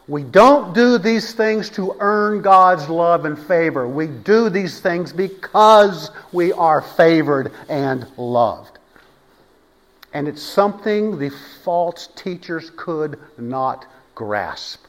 We 0.08 0.22
don't 0.22 0.72
do 0.72 0.98
these 0.98 1.34
things 1.34 1.68
to 1.70 1.96
earn 1.98 2.40
God's 2.40 2.88
love 2.88 3.24
and 3.24 3.36
favor. 3.36 3.88
We 3.88 4.06
do 4.06 4.48
these 4.48 4.78
things 4.80 5.12
because 5.12 6.10
we 6.32 6.52
are 6.52 6.80
favored 6.80 7.52
and 7.68 8.06
loved. 8.16 8.78
And 10.12 10.28
it's 10.28 10.42
something 10.42 11.18
the 11.18 11.30
false 11.64 12.08
teachers 12.14 12.70
could 12.76 13.18
not 13.36 13.86
grasp. 14.14 14.86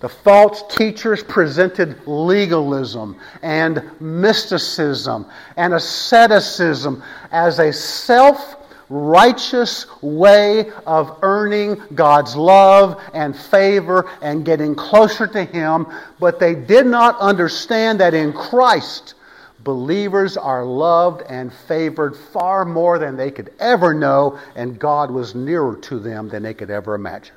The 0.00 0.08
false 0.08 0.62
teachers 0.74 1.22
presented 1.22 2.06
legalism 2.06 3.16
and 3.42 3.82
mysticism 4.00 5.26
and 5.56 5.74
asceticism 5.74 7.02
as 7.30 7.58
a 7.58 7.72
self 7.72 8.56
righteous 8.90 9.86
way 10.02 10.70
of 10.84 11.18
earning 11.22 11.80
God's 11.94 12.36
love 12.36 13.00
and 13.14 13.34
favor 13.34 14.10
and 14.20 14.44
getting 14.44 14.74
closer 14.74 15.26
to 15.28 15.44
Him, 15.44 15.86
but 16.18 16.38
they 16.40 16.54
did 16.54 16.86
not 16.86 17.16
understand 17.18 18.00
that 18.00 18.12
in 18.12 18.32
Christ, 18.32 19.14
believers 19.62 20.36
are 20.36 20.64
loved 20.64 21.22
and 21.22 21.52
favored 21.52 22.16
far 22.16 22.64
more 22.64 22.98
than 22.98 23.16
they 23.16 23.30
could 23.30 23.52
ever 23.60 23.94
know, 23.94 24.38
and 24.56 24.78
God 24.78 25.10
was 25.10 25.34
nearer 25.34 25.76
to 25.76 25.98
them 25.98 26.28
than 26.28 26.42
they 26.42 26.54
could 26.54 26.70
ever 26.70 26.94
imagine. 26.94 27.36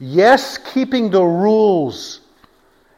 Yes, 0.00 0.58
keeping 0.58 1.10
the 1.10 1.22
rules 1.22 2.20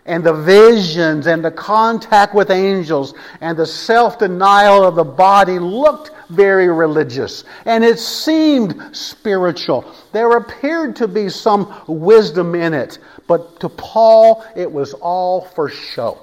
and 0.07 0.25
the 0.25 0.33
visions 0.33 1.27
and 1.27 1.45
the 1.45 1.51
contact 1.51 2.35
with 2.35 2.51
angels 2.51 3.15
and 3.41 3.59
the 3.59 3.67
self 3.67 4.19
denial 4.19 4.85
of 4.85 4.95
the 4.95 5.05
body 5.05 5.59
looked 5.59 6.13
very 6.31 6.69
religious 6.69 7.45
and 7.65 7.85
it 7.85 7.99
seemed 7.99 8.97
spiritual. 8.97 9.85
There 10.13 10.37
appeared 10.37 10.97
to 10.97 11.09
be 11.09 11.29
some 11.29 11.83
wisdom 11.87 12.55
in 12.55 12.73
it, 12.73 12.99
but 13.27 13.61
to 13.61 13.69
Paul 13.69 14.45
it 14.57 14.71
was 14.71 14.95
all 14.95 15.43
for 15.43 15.69
show. 15.69 16.19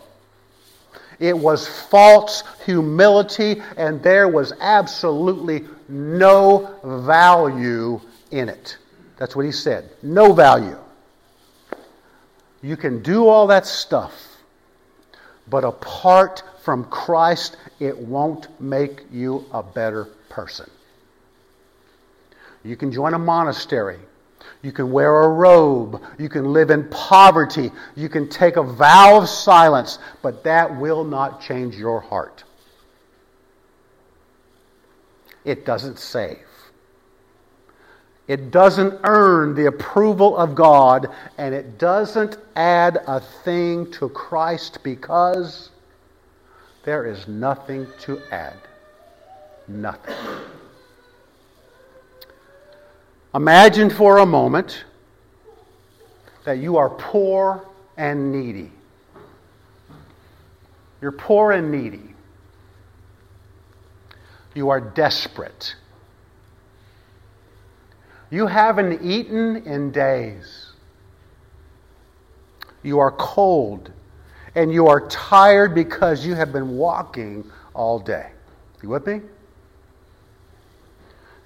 It 1.20 1.38
was 1.38 1.68
false 1.68 2.44
humility, 2.66 3.62
and 3.78 4.02
there 4.04 4.28
was 4.28 4.52
absolutely 4.60 5.64
no 5.88 6.76
value 6.84 8.02
in 8.32 8.50
it. 8.50 8.78
That's 9.18 9.36
what 9.36 9.46
he 9.46 9.52
said. 9.52 9.90
No 10.02 10.34
value. 10.34 10.78
You 12.64 12.78
can 12.78 13.04
do 13.04 13.28
all 13.28 13.48
that 13.48 13.68
stuff, 13.68 14.14
but 15.50 15.66
apart 15.66 16.44
from 16.64 16.86
Christ, 16.86 17.58
it 17.82 17.96
won't 17.96 18.48
make 18.62 19.04
you 19.12 19.46
a 19.52 19.62
better 19.62 20.06
person. 20.30 20.70
You 22.64 22.78
can 22.78 22.92
join 22.92 23.14
a 23.14 23.20
monastery. 23.20 24.00
You 24.62 24.72
can 24.72 24.94
wear 24.94 25.24
a 25.24 25.28
robe. 25.28 26.02
You 26.18 26.30
can 26.30 26.54
live 26.54 26.70
in 26.70 26.88
poverty. 26.90 27.70
You 27.96 28.08
can 28.08 28.30
take 28.30 28.56
a 28.56 28.64
vow 28.64 29.18
of 29.22 29.28
silence, 29.28 30.00
but 30.22 30.46
that 30.46 30.80
will 30.80 31.04
not 31.04 31.42
change 31.42 31.76
your 31.76 32.00
heart. 32.00 32.46
It 35.44 35.66
doesn't 35.66 36.00
save. 36.00 36.40
It 38.28 38.52
doesn't 38.52 39.02
earn 39.04 39.54
the 39.54 39.66
approval 39.66 40.38
of 40.38 40.56
God, 40.56 41.10
and 41.38 41.54
it 41.54 41.78
doesn't 41.78 42.38
add 42.56 43.04
a 43.06 43.20
thing 43.20 43.92
to 43.94 44.08
Christ 44.10 44.80
because 44.82 45.72
there 46.84 47.06
is 47.06 47.28
nothing 47.28 47.88
to 48.02 48.22
add. 48.32 48.58
Nothing. 49.68 50.16
Imagine 53.36 53.90
for 53.90 54.20
a 54.20 54.26
moment 54.26 54.86
that 56.46 56.60
you 56.60 56.78
are 56.78 56.90
poor 56.90 57.66
and 57.98 58.32
needy. 58.32 58.72
You're 61.02 61.12
poor 61.12 61.52
and 61.52 61.72
needy. 61.72 62.14
You 64.54 64.70
are 64.70 64.80
desperate. 64.80 65.76
You 68.34 68.48
haven't 68.48 69.04
eaten 69.04 69.58
in 69.58 69.92
days. 69.92 70.72
You 72.82 72.98
are 72.98 73.12
cold 73.12 73.92
and 74.56 74.74
you 74.74 74.88
are 74.88 75.08
tired 75.08 75.76
because 75.76 76.26
you 76.26 76.34
have 76.34 76.52
been 76.52 76.76
walking 76.76 77.48
all 77.76 78.00
day. 78.00 78.32
You 78.82 78.90
with 78.90 79.06
me? 79.06 79.22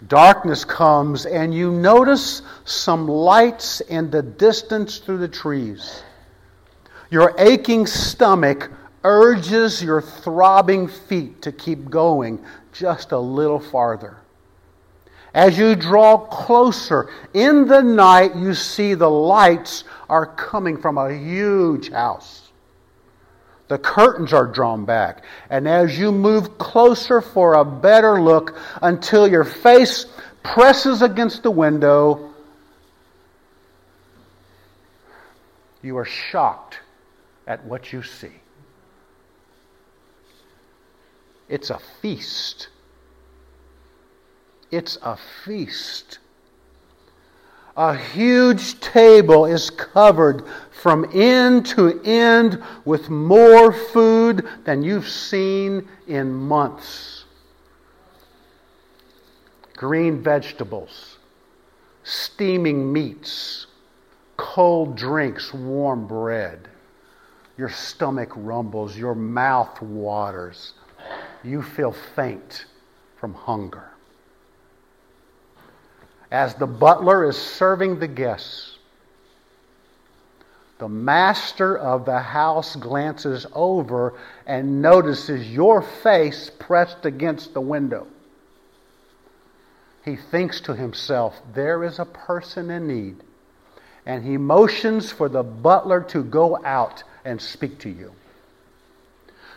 Darkness 0.07 0.63
comes 0.63 1.25
and 1.25 1.53
you 1.53 1.73
notice 1.73 2.41
some 2.63 3.05
lights 3.05 3.81
in 3.81 4.09
the 4.09 4.21
distance 4.21 4.99
through 4.99 5.17
the 5.17 5.27
trees. 5.27 6.03
Your 7.09 7.35
aching 7.37 7.85
stomach 7.85 8.71
urges 9.03 9.83
your 9.83 10.01
throbbing 10.01 10.87
feet 10.87 11.41
to 11.41 11.51
keep 11.51 11.89
going 11.89 12.41
just 12.71 13.11
a 13.11 13.19
little 13.19 13.59
farther. 13.59 14.21
As 15.37 15.55
you 15.55 15.75
draw 15.75 16.17
closer 16.17 17.11
in 17.35 17.67
the 17.67 17.83
night, 17.83 18.35
you 18.35 18.55
see 18.55 18.95
the 18.95 19.07
lights 19.07 19.83
are 20.09 20.25
coming 20.25 20.77
from 20.77 20.97
a 20.97 21.13
huge 21.13 21.91
house. 21.91 22.49
The 23.67 23.77
curtains 23.77 24.33
are 24.33 24.47
drawn 24.47 24.83
back. 24.83 25.23
And 25.51 25.67
as 25.67 25.99
you 25.99 26.11
move 26.11 26.57
closer 26.57 27.21
for 27.21 27.53
a 27.53 27.63
better 27.63 28.19
look 28.19 28.57
until 28.81 29.27
your 29.27 29.43
face 29.43 30.07
presses 30.41 31.03
against 31.03 31.43
the 31.43 31.51
window, 31.51 32.33
you 35.83 35.95
are 35.97 36.05
shocked 36.05 36.79
at 37.45 37.63
what 37.63 37.93
you 37.93 38.01
see. 38.01 38.33
It's 41.47 41.69
a 41.69 41.77
feast. 42.01 42.69
It's 44.71 44.97
a 45.01 45.17
feast. 45.45 46.19
A 47.77 47.95
huge 47.95 48.79
table 48.79 49.45
is 49.45 49.69
covered 49.69 50.43
from 50.71 51.09
end 51.13 51.65
to 51.67 52.01
end 52.03 52.61
with 52.85 53.09
more 53.09 53.71
food 53.71 54.47
than 54.65 54.81
you've 54.81 55.07
seen 55.07 55.87
in 56.07 56.33
months. 56.33 57.25
Green 59.75 60.21
vegetables, 60.23 61.17
steaming 62.03 62.91
meats, 62.91 63.67
cold 64.37 64.97
drinks, 64.97 65.53
warm 65.53 66.07
bread. 66.07 66.67
Your 67.57 67.69
stomach 67.69 68.31
rumbles, 68.35 68.97
your 68.97 69.15
mouth 69.15 69.81
waters. 69.81 70.73
You 71.43 71.61
feel 71.61 71.91
faint 71.91 72.65
from 73.17 73.33
hunger 73.35 73.91
as 76.31 76.55
the 76.55 76.67
butler 76.67 77.29
is 77.29 77.37
serving 77.37 77.99
the 77.99 78.07
guests, 78.07 78.77
the 80.79 80.87
master 80.87 81.75
of 81.75 82.05
the 82.05 82.19
house 82.19 82.75
glances 82.75 83.47
over 83.53 84.13
and 84.45 84.81
notices 84.81 85.49
your 85.49 85.81
face 85.81 86.51
pressed 86.59 87.05
against 87.05 87.53
the 87.53 87.61
window. 87.61 88.05
He 90.05 90.15
thinks 90.15 90.61
to 90.61 90.75
himself, 90.75 91.35
There 91.53 91.83
is 91.83 91.99
a 91.99 92.05
person 92.05 92.69
in 92.69 92.87
need. 92.87 93.17
And 94.05 94.23
he 94.23 94.37
motions 94.37 95.11
for 95.11 95.27
the 95.27 95.43
butler 95.43 96.01
to 96.11 96.23
go 96.23 96.63
out 96.63 97.03
and 97.25 97.41
speak 97.41 97.79
to 97.79 97.89
you. 97.89 98.13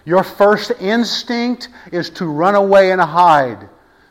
Your 0.04 0.24
first 0.24 0.72
instinct 0.80 1.68
is 1.92 2.10
to 2.10 2.26
run 2.26 2.56
away 2.56 2.90
and 2.90 3.00
hide 3.00 3.68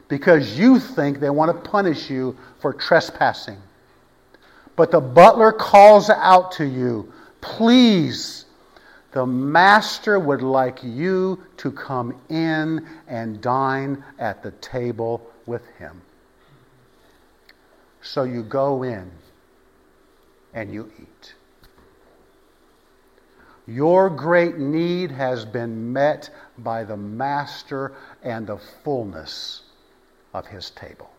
because 0.10 0.58
you 0.58 0.80
think 0.80 1.20
they 1.20 1.30
want 1.30 1.56
to 1.56 1.70
punish 1.70 2.10
you 2.10 2.36
for 2.60 2.74
trespassing. 2.74 3.58
But 4.76 4.92
the 4.92 5.00
butler 5.00 5.54
calls 5.54 6.10
out 6.10 6.52
to 6.54 6.66
you, 6.66 7.14
Please, 7.42 8.46
the 9.12 9.26
master 9.26 10.20
would 10.20 10.42
like 10.42 10.84
you 10.84 11.42
to 11.58 11.72
come 11.72 12.20
in 12.28 12.86
and 13.08 13.40
dine 13.40 14.04
at 14.18 14.44
the 14.44 14.52
table 14.52 15.26
with 15.46 15.66
him. 15.78 16.02
So 18.02 18.24
you 18.24 18.44
go 18.44 18.84
in 18.84 19.10
and 20.54 20.74
you 20.74 20.92
eat. 21.00 21.34
Your 23.68 24.10
great 24.10 24.58
need 24.58 25.12
has 25.12 25.46
been 25.46 25.94
met 25.94 26.30
by 26.58 26.84
the 26.84 26.98
master 26.98 27.94
and 28.24 28.48
the 28.48 28.58
fullness 28.58 29.62
of 30.34 30.48
his 30.48 30.70
table. 30.72 31.10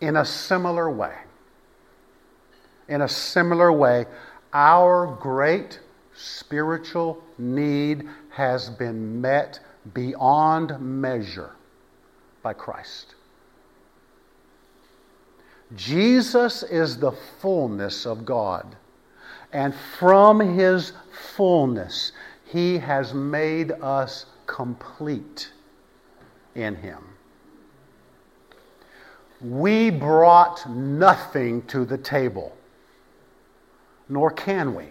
In 0.00 0.16
a 0.16 0.24
similar 0.24 0.90
way, 0.90 1.14
in 2.88 3.02
a 3.02 3.08
similar 3.08 3.72
way, 3.72 4.06
our 4.52 5.06
great 5.20 5.80
spiritual 6.14 7.22
need 7.36 8.08
has 8.30 8.70
been 8.70 9.20
met 9.20 9.60
beyond 9.92 10.78
measure 10.80 11.52
by 12.42 12.52
Christ. 12.52 13.14
Jesus 15.76 16.62
is 16.62 16.98
the 16.98 17.12
fullness 17.12 18.06
of 18.06 18.24
God. 18.24 18.76
And 19.52 19.74
from 19.98 20.40
his 20.40 20.92
fullness, 21.36 22.12
he 22.44 22.78
has 22.78 23.12
made 23.12 23.72
us 23.72 24.26
complete 24.46 25.50
in 26.58 26.74
him. 26.74 27.02
We 29.40 29.90
brought 29.90 30.68
nothing 30.68 31.62
to 31.66 31.84
the 31.84 31.96
table, 31.96 32.56
nor 34.08 34.30
can 34.32 34.74
we. 34.74 34.86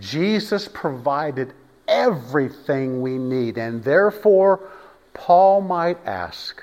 Jesus 0.00 0.68
provided 0.72 1.52
everything 1.86 3.02
we 3.02 3.18
need, 3.18 3.58
and 3.58 3.84
therefore, 3.84 4.60
Paul 5.12 5.60
might 5.60 5.98
ask, 6.06 6.62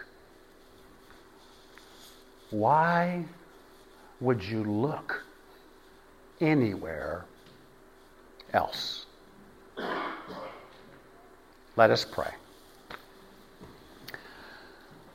why 2.49 3.23
would 4.19 4.43
you 4.43 4.63
look 4.63 5.23
anywhere 6.41 7.25
else? 8.53 9.05
Let 11.81 11.89
us 11.89 12.05
pray. 12.05 12.29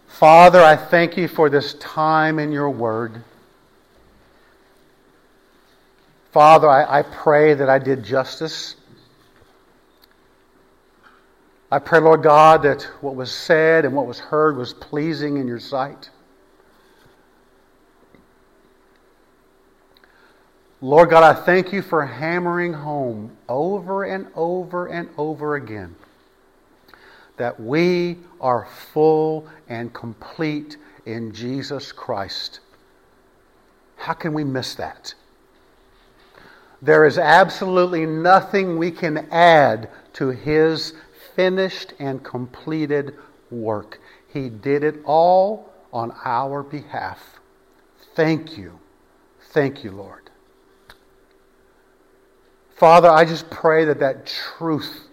Father, 0.08 0.60
I 0.60 0.74
thank 0.74 1.16
you 1.16 1.28
for 1.28 1.48
this 1.48 1.74
time 1.74 2.40
in 2.40 2.50
your 2.50 2.70
word. 2.70 3.22
Father, 6.32 6.68
I, 6.68 6.98
I, 6.98 7.02
pray 7.02 7.54
that 7.54 7.70
I 7.70 7.78
did 7.78 8.02
justice. 8.02 8.74
I 11.70 11.78
pray, 11.78 12.00
Lord 12.00 12.24
God, 12.24 12.64
that 12.64 12.82
what 13.00 13.14
was 13.14 13.30
said 13.30 13.84
and 13.84 13.94
what 13.94 14.08
was 14.08 14.18
heard 14.18 14.56
was 14.56 14.74
pleasing 14.74 15.36
in 15.36 15.46
your 15.46 15.60
sight. 15.60 16.10
Lord 20.80 21.10
God, 21.10 21.22
I 21.22 21.32
thank 21.32 21.72
you 21.72 21.80
for 21.80 22.04
hammering 22.04 22.72
home 22.72 23.36
over 23.48 24.02
and 24.02 24.26
over 24.34 24.88
and 24.88 25.08
over 25.16 25.54
again 25.54 25.94
that 27.36 27.58
we 27.60 28.18
are 28.40 28.66
full 28.92 29.46
and 29.68 29.92
complete 29.92 30.76
in 31.04 31.32
Jesus 31.32 31.92
Christ. 31.92 32.60
How 33.96 34.12
can 34.12 34.32
we 34.32 34.44
miss 34.44 34.74
that? 34.76 35.14
There 36.82 37.04
is 37.04 37.18
absolutely 37.18 38.06
nothing 38.06 38.78
we 38.78 38.90
can 38.90 39.28
add 39.30 39.88
to 40.14 40.28
His 40.28 40.94
finished 41.34 41.94
and 41.98 42.22
completed 42.22 43.14
work. 43.50 44.00
He 44.32 44.48
did 44.48 44.84
it 44.84 44.96
all 45.04 45.72
on 45.92 46.12
our 46.24 46.62
behalf. 46.62 47.40
Thank 48.14 48.58
you. 48.58 48.78
Thank 49.50 49.84
you, 49.84 49.90
Lord. 49.90 50.30
Father, 52.76 53.08
I 53.08 53.24
just 53.24 53.48
pray 53.48 53.86
that 53.86 54.00
that 54.00 54.26
truth 54.26 55.05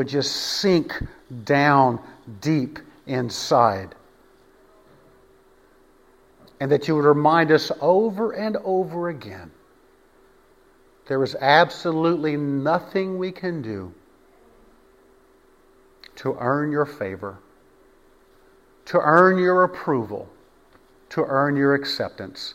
would 0.00 0.08
just 0.08 0.34
sink 0.34 0.94
down 1.44 2.00
deep 2.40 2.78
inside. 3.06 3.94
And 6.58 6.72
that 6.72 6.88
you 6.88 6.96
would 6.96 7.04
remind 7.04 7.52
us 7.52 7.70
over 7.82 8.32
and 8.32 8.56
over 8.64 9.10
again 9.10 9.50
there 11.06 11.22
is 11.22 11.36
absolutely 11.38 12.34
nothing 12.38 13.18
we 13.18 13.30
can 13.30 13.60
do 13.60 13.92
to 16.16 16.34
earn 16.40 16.72
your 16.72 16.86
favor, 16.86 17.36
to 18.86 18.98
earn 18.98 19.36
your 19.36 19.64
approval, 19.64 20.30
to 21.10 21.24
earn 21.26 21.56
your 21.56 21.74
acceptance. 21.74 22.54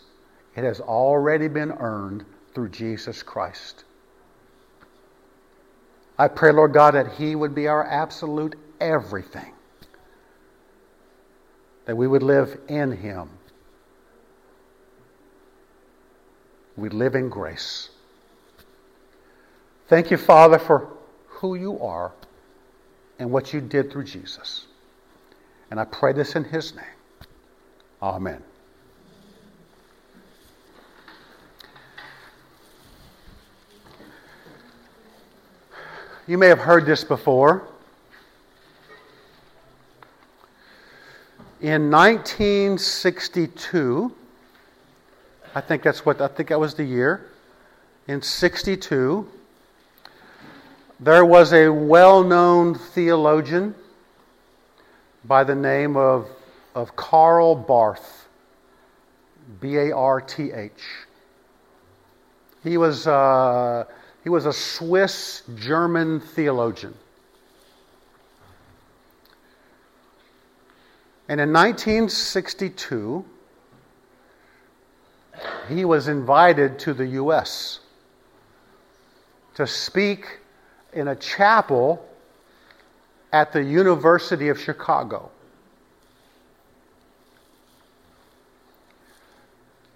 It 0.56 0.64
has 0.64 0.82
already 0.82 1.48
been 1.48 1.74
earned 1.74 2.26
through 2.56 2.70
Jesus 2.70 3.22
Christ. 3.22 3.84
I 6.18 6.28
pray, 6.28 6.52
Lord 6.52 6.74
God, 6.74 6.94
that 6.94 7.14
He 7.14 7.36
would 7.36 7.54
be 7.54 7.68
our 7.68 7.84
absolute 7.84 8.56
everything. 8.80 9.52
That 11.86 11.96
we 11.96 12.08
would 12.08 12.24
live 12.24 12.60
in 12.68 12.92
Him. 12.92 13.30
We 16.78 16.90
live 16.90 17.16
in 17.16 17.30
grace. 17.30 17.90
Thank 19.88 20.10
you, 20.10 20.18
Father, 20.18 20.58
for 20.58 20.90
who 21.28 21.56
you 21.56 21.80
are 21.80 22.12
and 23.20 23.32
what 23.32 23.54
you 23.54 23.62
did 23.62 23.92
through 23.92 24.06
Jesus. 24.06 24.68
And 25.70 25.80
I 25.80 25.86
pray 25.86 26.14
this 26.14 26.36
in 26.36 26.44
His 26.44 26.76
name. 26.76 26.86
Amen. 28.02 28.42
You 36.28 36.40
may 36.40 36.48
have 36.48 36.58
heard 36.58 36.88
this 36.88 37.04
before. 37.04 37.68
In 41.62 41.92
1962, 41.92 44.12
I 45.54 45.62
think 45.62 45.84
that's 45.84 46.04
what 46.04 46.22
I 46.22 46.28
think 46.28 46.50
that 46.50 46.60
was 46.60 46.74
the 46.74 46.84
year. 46.84 47.30
In 48.08 48.24
62, 48.24 49.30
there 51.00 51.24
was 51.24 51.54
a 51.54 51.70
well-known 51.70 52.74
theologian 52.74 53.76
by 55.26 55.44
the 55.44 55.54
name 55.54 55.96
of, 55.96 56.28
of 56.74 56.96
Karl 56.96 57.54
Barth, 57.54 58.28
B-A-R-T-H. 59.62 60.82
He 62.64 62.78
was 62.78 63.06
uh, 63.06 63.84
he 64.26 64.30
was 64.30 64.48
a 64.48 64.54
Swiss 64.54 65.44
German 65.56 66.20
theologian. 66.20 66.96
And 71.30 71.40
in 71.40 71.54
1962, 71.54 73.24
he 75.70 75.86
was 75.86 76.08
invited 76.08 76.80
to 76.80 76.96
the 76.96 77.06
U.S. 77.06 77.82
to 79.54 79.68
speak 79.68 80.40
in 80.92 81.08
a 81.08 81.16
chapel 81.16 82.04
at 83.32 83.54
the 83.54 83.62
University 83.62 84.50
of 84.50 84.60
Chicago. 84.60 85.30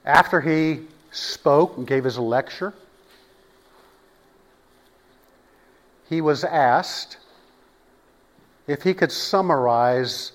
After 0.05 0.39
he 0.39 0.81
spoke 1.09 1.77
and 1.77 1.87
gave 1.87 2.03
his 2.03 2.19
lecture, 2.19 2.75
he 6.09 6.21
was 6.21 6.43
asked 6.43 7.17
if 8.65 8.81
he 8.81 8.95
could 8.95 9.11
summarize 9.11 10.31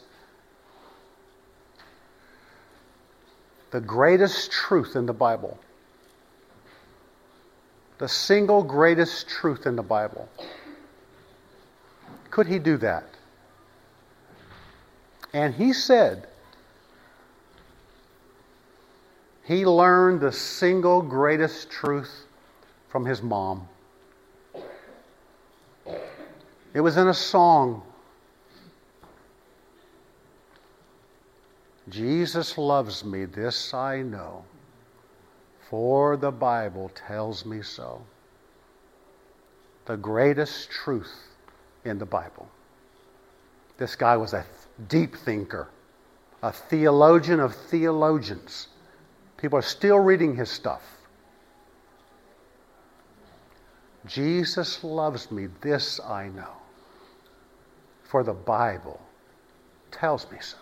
the 3.72 3.80
greatest 3.80 4.52
truth 4.52 4.94
in 4.94 5.04
the 5.04 5.12
Bible. 5.12 5.58
The 7.98 8.08
single 8.08 8.62
greatest 8.62 9.28
truth 9.28 9.66
in 9.66 9.74
the 9.74 9.82
Bible. 9.82 10.28
Could 12.30 12.46
he 12.46 12.60
do 12.60 12.76
that? 12.76 13.04
And 15.32 15.52
he 15.52 15.72
said, 15.72 16.28
he 19.44 19.66
learned 19.66 20.20
the 20.20 20.30
single 20.30 21.02
greatest 21.02 21.68
truth 21.68 22.26
from 22.88 23.04
his 23.04 23.22
mom. 23.22 23.68
It 26.74 26.80
was 26.80 26.96
in 26.96 27.06
a 27.06 27.14
song. 27.14 27.82
Jesus 31.88 32.58
loves 32.58 33.04
me, 33.04 33.26
this 33.26 33.72
I 33.72 34.02
know, 34.02 34.44
for 35.70 36.16
the 36.16 36.32
Bible 36.32 36.90
tells 37.06 37.46
me 37.46 37.62
so. 37.62 38.02
The 39.86 39.96
greatest 39.96 40.70
truth 40.70 41.14
in 41.84 41.98
the 41.98 42.06
Bible. 42.06 42.48
This 43.76 43.94
guy 43.94 44.16
was 44.16 44.32
a 44.32 44.44
deep 44.88 45.14
thinker, 45.14 45.68
a 46.42 46.50
theologian 46.50 47.38
of 47.38 47.54
theologians. 47.54 48.68
People 49.36 49.58
are 49.60 49.62
still 49.62 49.98
reading 50.00 50.34
his 50.34 50.50
stuff. 50.50 50.82
Jesus 54.06 54.82
loves 54.82 55.30
me, 55.30 55.46
this 55.60 56.00
I 56.00 56.28
know 56.28 56.63
for 58.14 58.22
the 58.22 58.32
Bible 58.32 59.00
tells 59.90 60.30
me 60.30 60.38
so. 60.40 60.56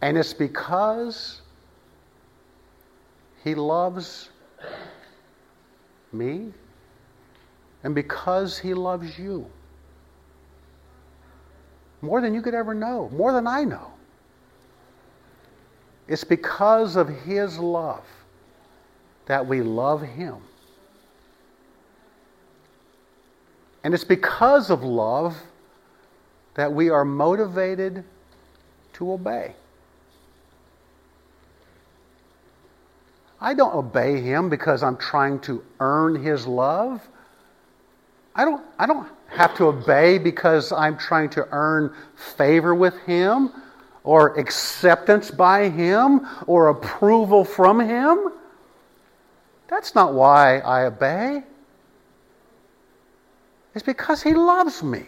And 0.00 0.16
it's 0.16 0.32
because 0.32 1.40
He 3.42 3.56
loves 3.56 4.28
me 6.12 6.52
and 7.82 7.92
because 7.92 8.56
He 8.56 8.72
loves 8.72 9.18
you 9.18 9.50
more 12.02 12.20
than 12.20 12.34
you 12.34 12.40
could 12.40 12.54
ever 12.54 12.74
know, 12.74 13.10
more 13.12 13.32
than 13.32 13.48
I 13.48 13.64
know. 13.64 13.90
It's 16.06 16.22
because 16.22 16.94
of 16.94 17.08
His 17.08 17.58
love 17.58 18.06
that 19.26 19.44
we 19.44 19.60
love 19.60 20.02
Him. 20.02 20.36
And 23.84 23.94
it's 23.94 24.04
because 24.04 24.70
of 24.70 24.82
love 24.82 25.36
that 26.54 26.72
we 26.72 26.90
are 26.90 27.04
motivated 27.04 28.04
to 28.94 29.12
obey. 29.12 29.54
I 33.40 33.54
don't 33.54 33.74
obey 33.74 34.20
him 34.20 34.48
because 34.48 34.84
I'm 34.84 34.96
trying 34.96 35.40
to 35.40 35.64
earn 35.80 36.22
his 36.22 36.46
love. 36.46 37.00
I 38.36 38.44
don't, 38.44 38.64
I 38.78 38.86
don't 38.86 39.08
have 39.28 39.56
to 39.56 39.66
obey 39.66 40.18
because 40.18 40.70
I'm 40.70 40.96
trying 40.96 41.30
to 41.30 41.48
earn 41.50 41.92
favor 42.36 42.74
with 42.74 42.96
him 43.00 43.50
or 44.04 44.38
acceptance 44.38 45.30
by 45.30 45.68
him 45.68 46.26
or 46.46 46.68
approval 46.68 47.44
from 47.44 47.80
him. 47.80 48.32
That's 49.68 49.94
not 49.94 50.14
why 50.14 50.58
I 50.58 50.84
obey. 50.84 51.42
It's 53.74 53.84
because 53.84 54.22
he 54.22 54.34
loves 54.34 54.82
me. 54.82 55.04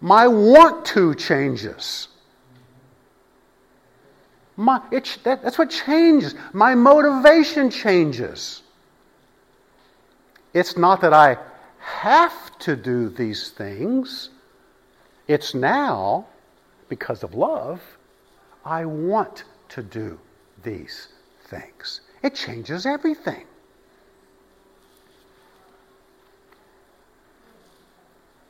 My 0.00 0.26
want 0.26 0.84
to 0.86 1.14
changes. 1.14 2.08
My, 4.56 4.80
it, 4.90 5.18
that, 5.24 5.42
that's 5.42 5.58
what 5.58 5.70
changes. 5.70 6.34
My 6.52 6.74
motivation 6.74 7.70
changes. 7.70 8.62
It's 10.54 10.76
not 10.76 11.00
that 11.00 11.12
I 11.12 11.38
have 11.78 12.58
to 12.58 12.76
do 12.76 13.08
these 13.08 13.50
things. 13.50 14.30
It's 15.28 15.54
now, 15.54 16.26
because 16.88 17.22
of 17.22 17.34
love, 17.34 17.80
I 18.64 18.84
want 18.84 19.44
to 19.70 19.82
do 19.82 20.18
these 20.62 21.08
things. 21.46 22.02
It 22.22 22.34
changes 22.34 22.86
everything. 22.86 23.46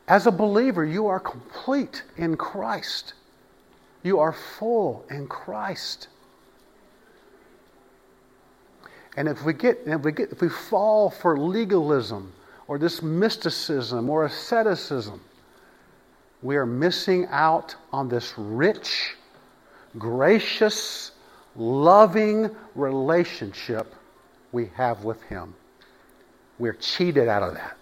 As 0.07 0.27
a 0.27 0.31
believer, 0.31 0.85
you 0.85 1.07
are 1.07 1.19
complete 1.19 2.03
in 2.17 2.35
Christ. 2.35 3.13
You 4.03 4.19
are 4.19 4.33
full 4.33 5.05
in 5.09 5.27
Christ. 5.27 6.09
And 9.15 9.27
if 9.27 9.43
we 9.45 9.53
get, 9.53 9.79
if 9.85 10.01
we 10.01 10.11
get, 10.11 10.31
if 10.31 10.41
we 10.41 10.49
fall 10.49 11.09
for 11.09 11.37
legalism 11.37 12.33
or 12.67 12.77
this 12.77 13.01
mysticism 13.01 14.09
or 14.09 14.25
asceticism, 14.25 15.21
we 16.41 16.57
are 16.57 16.65
missing 16.65 17.27
out 17.29 17.75
on 17.93 18.09
this 18.09 18.33
rich, 18.37 19.15
gracious, 19.97 21.11
loving 21.55 22.49
relationship 22.75 23.93
we 24.51 24.69
have 24.75 25.05
with 25.05 25.21
Him. 25.23 25.53
We're 26.59 26.73
cheated 26.73 27.29
out 27.29 27.43
of 27.43 27.53
that. 27.53 27.77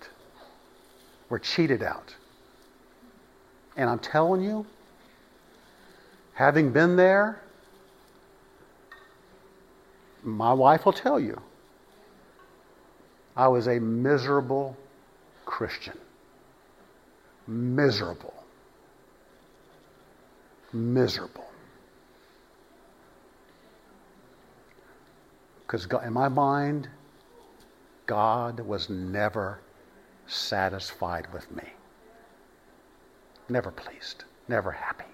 We're 1.32 1.40
cheated 1.40 1.82
out. 1.82 2.14
And 3.78 3.90
I'm 3.90 4.00
telling 4.00 4.42
you, 4.42 4.66
having 6.34 6.74
been 6.74 6.98
there, 6.98 7.42
my 10.24 10.52
wife 10.52 10.86
will 10.86 10.92
tell 10.92 11.22
you, 11.22 11.40
I 13.38 13.48
was 13.48 13.68
a 13.68 13.80
miserable 13.80 14.76
Christian. 15.46 15.98
Miserable. 17.48 18.34
Miserable. 20.74 21.50
Because 25.62 25.88
in 26.06 26.12
my 26.12 26.28
mind, 26.28 26.90
God 28.06 28.60
was 28.60 28.90
never 28.90 29.62
satisfied 30.32 31.28
with 31.34 31.52
me. 31.52 31.64
Never 33.50 33.72
pleased, 33.72 34.24
never 34.48 34.72
happy. 34.72 35.06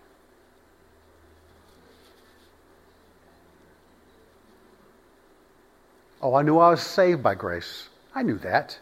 Oh, 6.21 6.35
I 6.35 6.41
knew 6.41 6.57
I 6.57 6.71
was 6.71 6.81
saved 6.81 7.21
by 7.21 7.35
grace. 7.35 7.89
I 8.13 8.23
knew 8.23 8.37
that. 8.39 8.79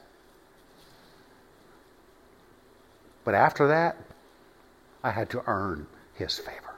But 3.24 3.34
after 3.34 3.68
that, 3.68 3.98
I 5.04 5.12
had 5.12 5.30
to 5.32 5.44
earn 5.48 5.88
his 6.14 6.38
favor. 6.38 6.76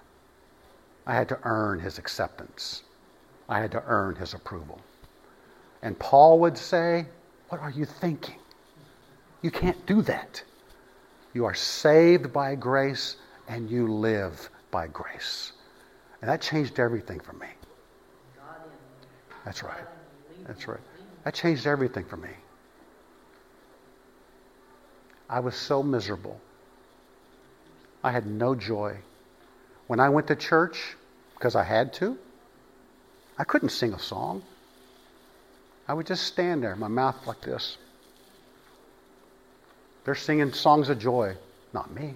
I 1.05 1.13
had 1.13 1.29
to 1.29 1.39
earn 1.43 1.79
his 1.79 1.97
acceptance. 1.97 2.83
I 3.47 3.59
had 3.59 3.71
to 3.71 3.83
earn 3.85 4.15
his 4.15 4.33
approval. 4.33 4.81
And 5.81 5.97
Paul 5.99 6.39
would 6.39 6.57
say, 6.57 7.05
What 7.49 7.61
are 7.61 7.69
you 7.69 7.85
thinking? 7.85 8.39
You 9.41 9.51
can't 9.51 9.85
do 9.85 10.01
that. 10.03 10.43
You 11.33 11.45
are 11.45 11.53
saved 11.53 12.33
by 12.33 12.55
grace 12.55 13.17
and 13.47 13.69
you 13.69 13.87
live 13.87 14.49
by 14.71 14.87
grace. 14.87 15.51
And 16.21 16.29
that 16.29 16.41
changed 16.41 16.79
everything 16.79 17.19
for 17.19 17.33
me. 17.33 17.47
That's 19.45 19.63
right. 19.63 19.85
That's 20.45 20.67
right. 20.67 20.79
That 21.23 21.33
changed 21.33 21.67
everything 21.67 22.05
for 22.05 22.17
me. 22.17 22.31
I 25.29 25.39
was 25.39 25.55
so 25.55 25.83
miserable. 25.83 26.39
I 28.03 28.11
had 28.11 28.25
no 28.25 28.55
joy. 28.55 28.97
When 29.87 29.99
I 29.99 30.09
went 30.09 30.27
to 30.27 30.35
church, 30.35 30.95
because 31.33 31.55
I 31.55 31.63
had 31.63 31.93
to, 31.93 32.17
I 33.37 33.43
couldn't 33.43 33.69
sing 33.69 33.93
a 33.93 33.99
song. 33.99 34.41
I 35.87 35.93
would 35.93 36.07
just 36.07 36.23
stand 36.23 36.63
there, 36.63 36.75
my 36.75 36.87
mouth 36.87 37.27
like 37.27 37.41
this. 37.41 37.77
They're 40.07 40.15
singing 40.15 40.53
songs 40.53 40.87
of 40.87 40.99
joy, 40.99 41.35
not 41.73 41.93
me. 41.93 42.13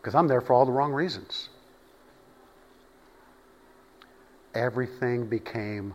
Because 0.00 0.14
I'm 0.14 0.26
there 0.26 0.40
for 0.40 0.54
all 0.54 0.64
the 0.64 0.72
wrong 0.72 0.90
reasons. 0.90 1.50
Everything 4.54 5.26
became 5.26 5.92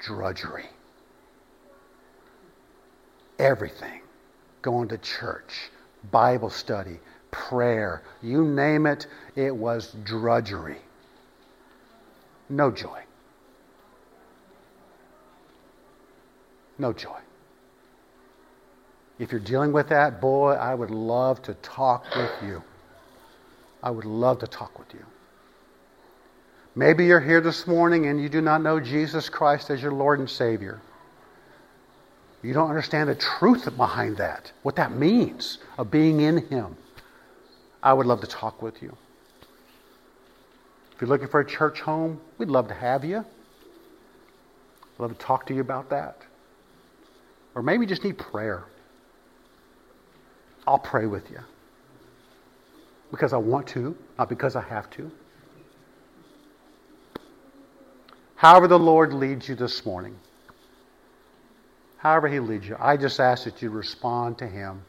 drudgery. 0.00 0.66
Everything. 3.38 4.02
Going 4.60 4.88
to 4.88 4.98
church, 4.98 5.70
Bible 6.10 6.50
study, 6.50 7.00
prayer, 7.30 8.02
you 8.20 8.44
name 8.44 8.84
it, 8.84 9.06
it 9.34 9.56
was 9.56 9.96
drudgery. 10.04 10.76
No 12.50 12.70
joy. 12.70 13.00
No 16.76 16.92
joy. 16.92 17.18
If 19.18 19.32
you're 19.32 19.40
dealing 19.40 19.72
with 19.72 19.88
that, 19.88 20.20
boy, 20.20 20.52
I 20.52 20.74
would 20.74 20.90
love 20.90 21.42
to 21.42 21.54
talk 21.54 22.04
with 22.14 22.30
you. 22.42 22.62
I 23.82 23.90
would 23.90 24.04
love 24.04 24.38
to 24.40 24.46
talk 24.46 24.78
with 24.78 24.92
you. 24.94 25.04
Maybe 26.74 27.06
you're 27.06 27.20
here 27.20 27.40
this 27.40 27.66
morning 27.66 28.06
and 28.06 28.22
you 28.22 28.28
do 28.28 28.40
not 28.40 28.62
know 28.62 28.78
Jesus 28.78 29.28
Christ 29.28 29.70
as 29.70 29.82
your 29.82 29.92
Lord 29.92 30.20
and 30.20 30.30
Savior. 30.30 30.80
You 32.42 32.54
don't 32.54 32.68
understand 32.68 33.08
the 33.08 33.16
truth 33.16 33.68
behind 33.76 34.18
that, 34.18 34.52
what 34.62 34.76
that 34.76 34.92
means 34.92 35.58
of 35.76 35.90
being 35.90 36.20
in 36.20 36.46
Him. 36.46 36.76
I 37.82 37.92
would 37.92 38.06
love 38.06 38.20
to 38.20 38.28
talk 38.28 38.62
with 38.62 38.80
you. 38.80 38.96
If 40.94 41.00
you're 41.00 41.08
looking 41.08 41.28
for 41.28 41.40
a 41.40 41.46
church 41.46 41.80
home, 41.80 42.20
we'd 42.38 42.48
love 42.48 42.68
to 42.68 42.74
have 42.74 43.04
you. 43.04 43.18
I'd 43.18 45.00
love 45.00 45.16
to 45.16 45.24
talk 45.24 45.46
to 45.46 45.54
you 45.54 45.60
about 45.60 45.90
that. 45.90 46.22
Or 47.56 47.62
maybe 47.62 47.82
you 47.82 47.88
just 47.88 48.04
need 48.04 48.18
prayer. 48.18 48.64
I'll 50.68 50.78
pray 50.78 51.06
with 51.06 51.30
you. 51.30 51.40
Because 53.10 53.32
I 53.32 53.38
want 53.38 53.68
to, 53.68 53.96
not 54.18 54.28
because 54.28 54.54
I 54.54 54.60
have 54.60 54.90
to. 54.90 55.10
However, 58.36 58.68
the 58.68 58.78
Lord 58.78 59.14
leads 59.14 59.48
you 59.48 59.54
this 59.54 59.86
morning, 59.86 60.14
however 61.96 62.28
He 62.28 62.38
leads 62.38 62.68
you, 62.68 62.76
I 62.78 62.98
just 62.98 63.18
ask 63.18 63.44
that 63.44 63.62
you 63.62 63.70
respond 63.70 64.36
to 64.38 64.46
Him 64.46 64.82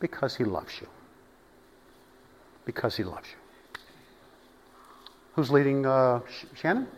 because 0.00 0.34
He 0.34 0.42
loves 0.42 0.72
you. 0.80 0.88
Because 2.66 2.96
He 2.96 3.04
loves 3.04 3.28
you. 3.30 3.80
Who's 5.36 5.52
leading 5.52 5.86
uh, 5.86 6.22
Shannon? 6.56 6.88